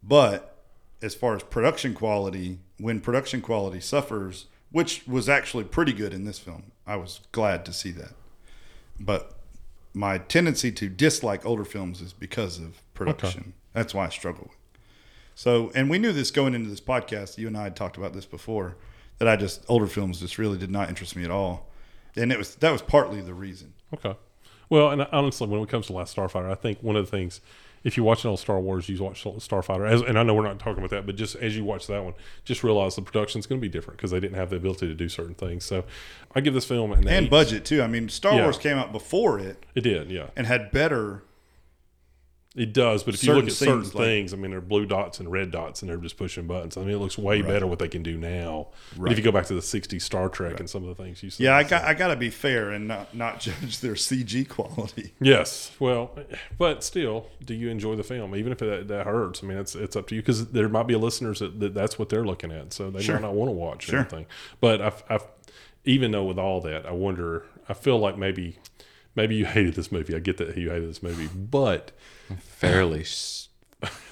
[0.03, 0.65] But
[1.01, 6.25] as far as production quality, when production quality suffers, which was actually pretty good in
[6.25, 8.13] this film, I was glad to see that.
[9.01, 9.35] But
[9.95, 13.55] my tendency to dislike older films is because of production.
[13.73, 14.58] That's why I struggle with.
[15.39, 17.39] So, and we knew this going into this podcast.
[17.39, 18.75] You and I had talked about this before
[19.19, 21.69] that I just older films just really did not interest me at all,
[22.17, 23.73] and it was that was partly the reason.
[23.95, 24.17] Okay.
[24.69, 27.41] Well, and honestly, when it comes to Last Starfighter, I think one of the things,
[27.85, 30.43] if you watch an old Star Wars, you watch Starfighter, as, and I know we're
[30.43, 32.15] not talking about that, but just as you watch that one,
[32.45, 34.95] just realize the production's going to be different because they didn't have the ability to
[34.95, 35.65] do certain things.
[35.65, 35.85] So,
[36.35, 37.31] I give this film an And eight.
[37.31, 37.81] budget too.
[37.81, 38.43] I mean, Star Yeah.
[38.43, 40.31] Wars came out before it It did, yeah.
[40.35, 41.23] and had better.
[42.57, 45.21] It does, but if you look at certain like- things, I mean, they're blue dots
[45.21, 46.77] and red dots, and they're just pushing buttons.
[46.77, 48.69] I mean, it looks way better what they can do now.
[48.97, 51.23] But if you go back to the '60s Star Trek and some of the things
[51.23, 53.93] you see, Yeah, I got I got to be fair and not not judge their
[53.95, 55.13] CG quality.
[55.21, 56.19] Yes, well,
[56.57, 59.45] but still, do you enjoy the film, even if that, that hurts?
[59.45, 61.99] I mean, it's it's up to you because there might be listeners that, that that's
[61.99, 63.17] what they're looking at, so they Sure.
[63.17, 64.01] might not want to watch Sure.
[64.01, 64.27] anything.
[64.61, 65.27] But I've, I've,
[65.85, 67.45] even though with all that, I wonder.
[67.69, 68.59] I feel like maybe
[69.15, 70.17] maybe you hated this movie.
[70.17, 71.93] I get that you hated this movie, but
[72.59, 73.49] Fairly, s-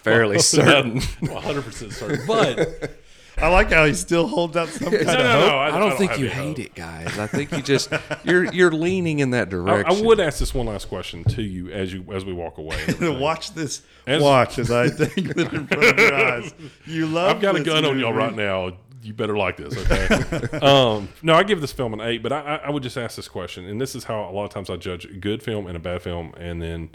[0.02, 1.00] fairly certain.
[1.20, 2.20] one hundred percent certain.
[2.26, 2.90] But
[3.38, 5.48] I like how he still holds out some kind no, of no, hope.
[5.50, 6.58] no, I don't think you hate hope.
[6.58, 7.18] it, guys.
[7.18, 7.90] I think you just
[8.24, 9.94] you're you're leaning in that direction.
[9.94, 12.78] I would ask this one last question to you as you as we walk away.
[13.00, 13.82] Watch this.
[14.06, 16.54] As- watch as I think it in front of your eyes.
[16.86, 17.36] You love.
[17.36, 18.24] I've got a this gun on y'all movie.
[18.24, 18.78] right now.
[19.02, 20.58] You better like this, okay?
[20.66, 23.14] um, no, I give this film an eight, but I, I, I would just ask
[23.14, 25.68] this question, and this is how a lot of times I judge a good film
[25.68, 26.88] and a bad film, and then,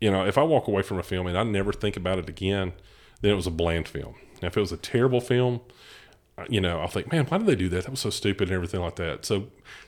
[0.00, 2.28] you know, if I walk away from a film and I never think about it
[2.28, 2.72] again,
[3.20, 4.14] then it was a bland film.
[4.42, 5.60] Now, if it was a terrible film,
[6.38, 7.84] uh, you know, I'll think, man, why did they do that?
[7.84, 9.24] That was so stupid and everything like that.
[9.24, 9.46] So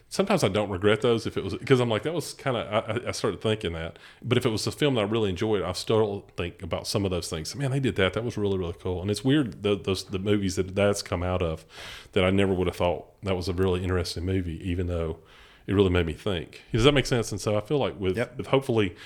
[0.08, 2.66] sometimes I don't regret those if it was because I'm like that was kind of
[2.72, 3.98] I, I- I started thinking that.
[4.22, 7.04] But if it was a film that I really enjoyed, I still think about some
[7.04, 7.54] of those things.
[7.54, 8.14] Man, they did that.
[8.14, 9.02] That was really really cool.
[9.02, 11.66] And it's weird the, those the movies that that's come out of
[12.12, 15.18] that I never would have thought that was a really interesting movie, even though
[15.66, 16.62] it really made me think.
[16.72, 17.30] Does that make sense?
[17.30, 18.38] And so I feel like with, Yep.
[18.38, 18.96] with hopefully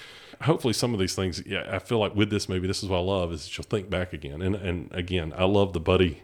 [0.42, 2.98] hopefully some of these things yeah i feel like with this movie this is what
[2.98, 6.22] i love is that you'll think back again and and again i love the buddy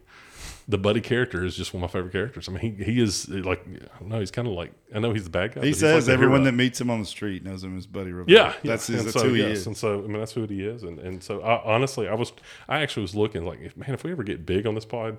[0.67, 3.29] the buddy character is just one of my favorite characters i mean he, he is
[3.29, 5.73] like i don't know he's kind of like i know he's the bad guy He
[5.73, 8.33] says like everyone that meets him on the street knows him as Buddy Revell.
[8.35, 8.97] yeah, that's yeah.
[8.97, 9.67] his, that's so, who he yes, is.
[9.67, 12.33] and so I mean that's who he is, and and so I, honestly, I was
[12.69, 15.19] I actually was looking like, man, if we ever get big on this pod,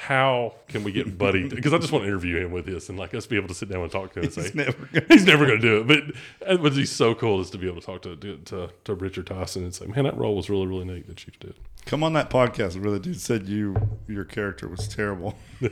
[0.00, 1.48] how can we get Buddy?
[1.48, 3.54] Because I just want to interview him with this and like us be able to
[3.54, 5.66] sit down and talk to him and say He's never gonna- he's never going to
[5.66, 8.16] do it, but it would be so cool is to be able to talk to,
[8.16, 11.32] to to Richard Tyson and say, man, that role was really really neat that you
[11.40, 11.54] did.
[11.86, 13.74] Come on that podcast where the dude said you
[14.06, 15.36] your character was terrible.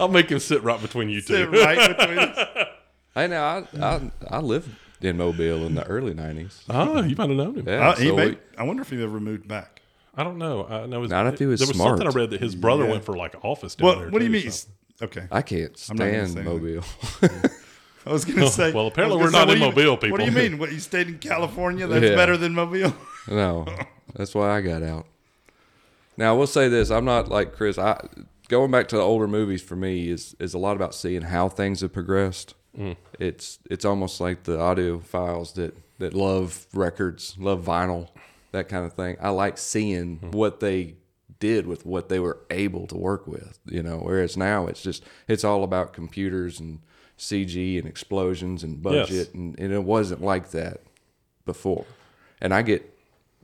[0.00, 1.34] I'll make him sit right between you two.
[1.34, 2.48] Sit right between us.
[3.14, 4.68] Hey, now I, I I lived
[5.00, 6.62] in Mobile in the early '90s.
[6.70, 7.66] Oh, you might have known him.
[7.66, 9.77] Yeah, Uh, he so may, we- I wonder if he ever moved back.
[10.18, 10.66] I don't know.
[10.66, 12.84] I know his, Not if he was there was something I read that his brother
[12.84, 12.90] Yeah.
[12.90, 14.10] went for like office down What there.
[14.10, 14.50] What do you too, mean?
[14.52, 14.68] so-
[15.00, 16.84] Okay, I can't I'm not gonna stand say Mobile.
[18.06, 18.72] I was going to oh, say.
[18.72, 20.10] well, apparently I was we're not in what do you- Mobile, people.
[20.10, 20.58] What do you mean?
[20.58, 21.86] What you stayed in California?
[21.86, 22.16] That's Yeah.
[22.16, 22.92] better than Mobile.
[23.28, 23.64] no,
[24.14, 25.06] that's why I got out.
[26.16, 27.78] Now I will say this: I'm not like Chris.
[27.78, 28.00] I
[28.48, 31.48] going back to the older movies for me is is a lot about seeing how
[31.48, 32.54] things have progressed.
[32.76, 32.96] Mm.
[33.20, 38.08] It's it's almost like the audiophiles that that love records, love vinyl,
[38.52, 39.16] that kind of thing.
[39.20, 40.30] I like seeing hmm.
[40.30, 40.94] what they
[41.40, 43.58] did with what they were able to work with.
[43.66, 46.80] You know, whereas now it's just it's all about computers and
[47.18, 49.28] CG and explosions and budget, Yes.
[49.34, 50.82] and, and it wasn't like that
[51.44, 51.84] before.
[52.40, 52.96] And I get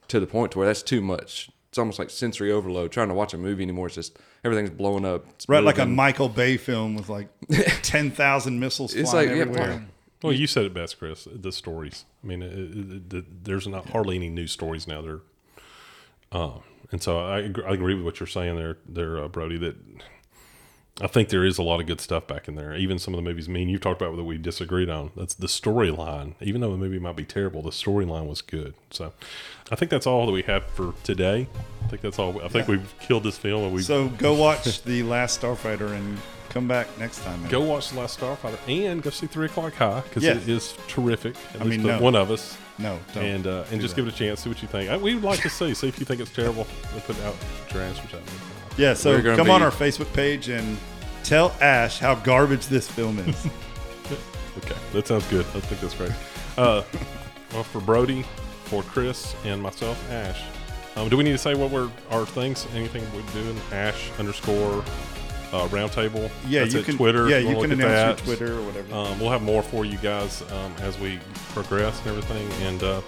[0.09, 1.51] to the point to where that's too much.
[1.71, 2.93] It's almost like sensory overload.
[2.93, 5.27] Trying to watch a movie anymore, it's just everything's blowing up.
[5.31, 5.87] It's Right, like a.
[5.87, 7.29] Michael Bay film with like
[7.83, 9.87] ten thousand missiles It's flying like, yeah, everywhere.
[10.25, 11.29] Well, you said it best, Chris.
[11.31, 12.07] The stories.
[12.23, 15.03] I mean, it, it, it, there's not hardly any new stories now.
[15.03, 15.21] There,
[16.33, 16.61] uh,
[16.91, 19.59] and so I, agree- I agree with what you're saying there, there, uh, Brodie.
[19.59, 19.77] That
[21.03, 22.75] I think there is a lot of good stuff back in there.
[22.75, 23.51] Even some of the movies.
[23.51, 25.11] I mean, you talked about that we disagreed on.
[25.15, 26.37] That's the storyline.
[26.41, 28.73] Even though the movie might be terrible, the storyline was good.
[28.91, 29.13] So,
[29.71, 31.49] I think that's all that we have for today.
[31.85, 32.41] I think that's all.
[32.43, 36.19] I think we've killed this film, and we So go watch the Last Starfighter and
[36.55, 37.43] come back next time.
[37.43, 37.51] man.
[37.51, 40.37] go watch the Last Starfighter and go see Three O'clock High because Yes.
[40.45, 41.35] it is terrific.
[41.55, 42.03] At I least mean, the no.
[42.03, 42.57] one of us.
[42.79, 43.25] No, don't.
[43.25, 44.91] and uh, and just give it a chance, see what you think.
[44.91, 46.67] I, we would like to see, see if you think it's terrible.
[46.93, 47.35] We'll put out
[47.73, 48.35] your answers out there.
[48.77, 50.79] yeah, so We're gonna come on our Facebook page and
[51.25, 53.47] tell Ash how garbage this film is.
[54.59, 55.45] Okay, that sounds good.
[55.47, 56.13] I think that's great.
[56.57, 56.85] Uh,
[57.53, 58.25] well, for Brodie,
[58.67, 60.41] for Chris, and myself, Ash.
[60.95, 62.65] Um, do we need to say what we're our things?
[62.73, 63.61] Anything we're doing?
[63.73, 64.85] Ash underscore
[65.53, 66.31] uh, roundtable.
[66.47, 66.97] Yeah, That's you can.
[66.97, 67.29] Twitter.
[67.29, 68.27] Yeah, if you can announce that.
[68.27, 68.95] your Twitter or whatever.
[68.95, 71.19] Um, we'll have more for you guys um, as we
[71.51, 72.51] progress and everything.
[72.67, 73.01] And uh,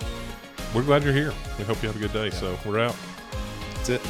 [0.75, 1.33] we're glad you're here.
[1.59, 2.31] We hope you have a good day.
[2.31, 2.97] So we're out.
[3.75, 4.03] That's it.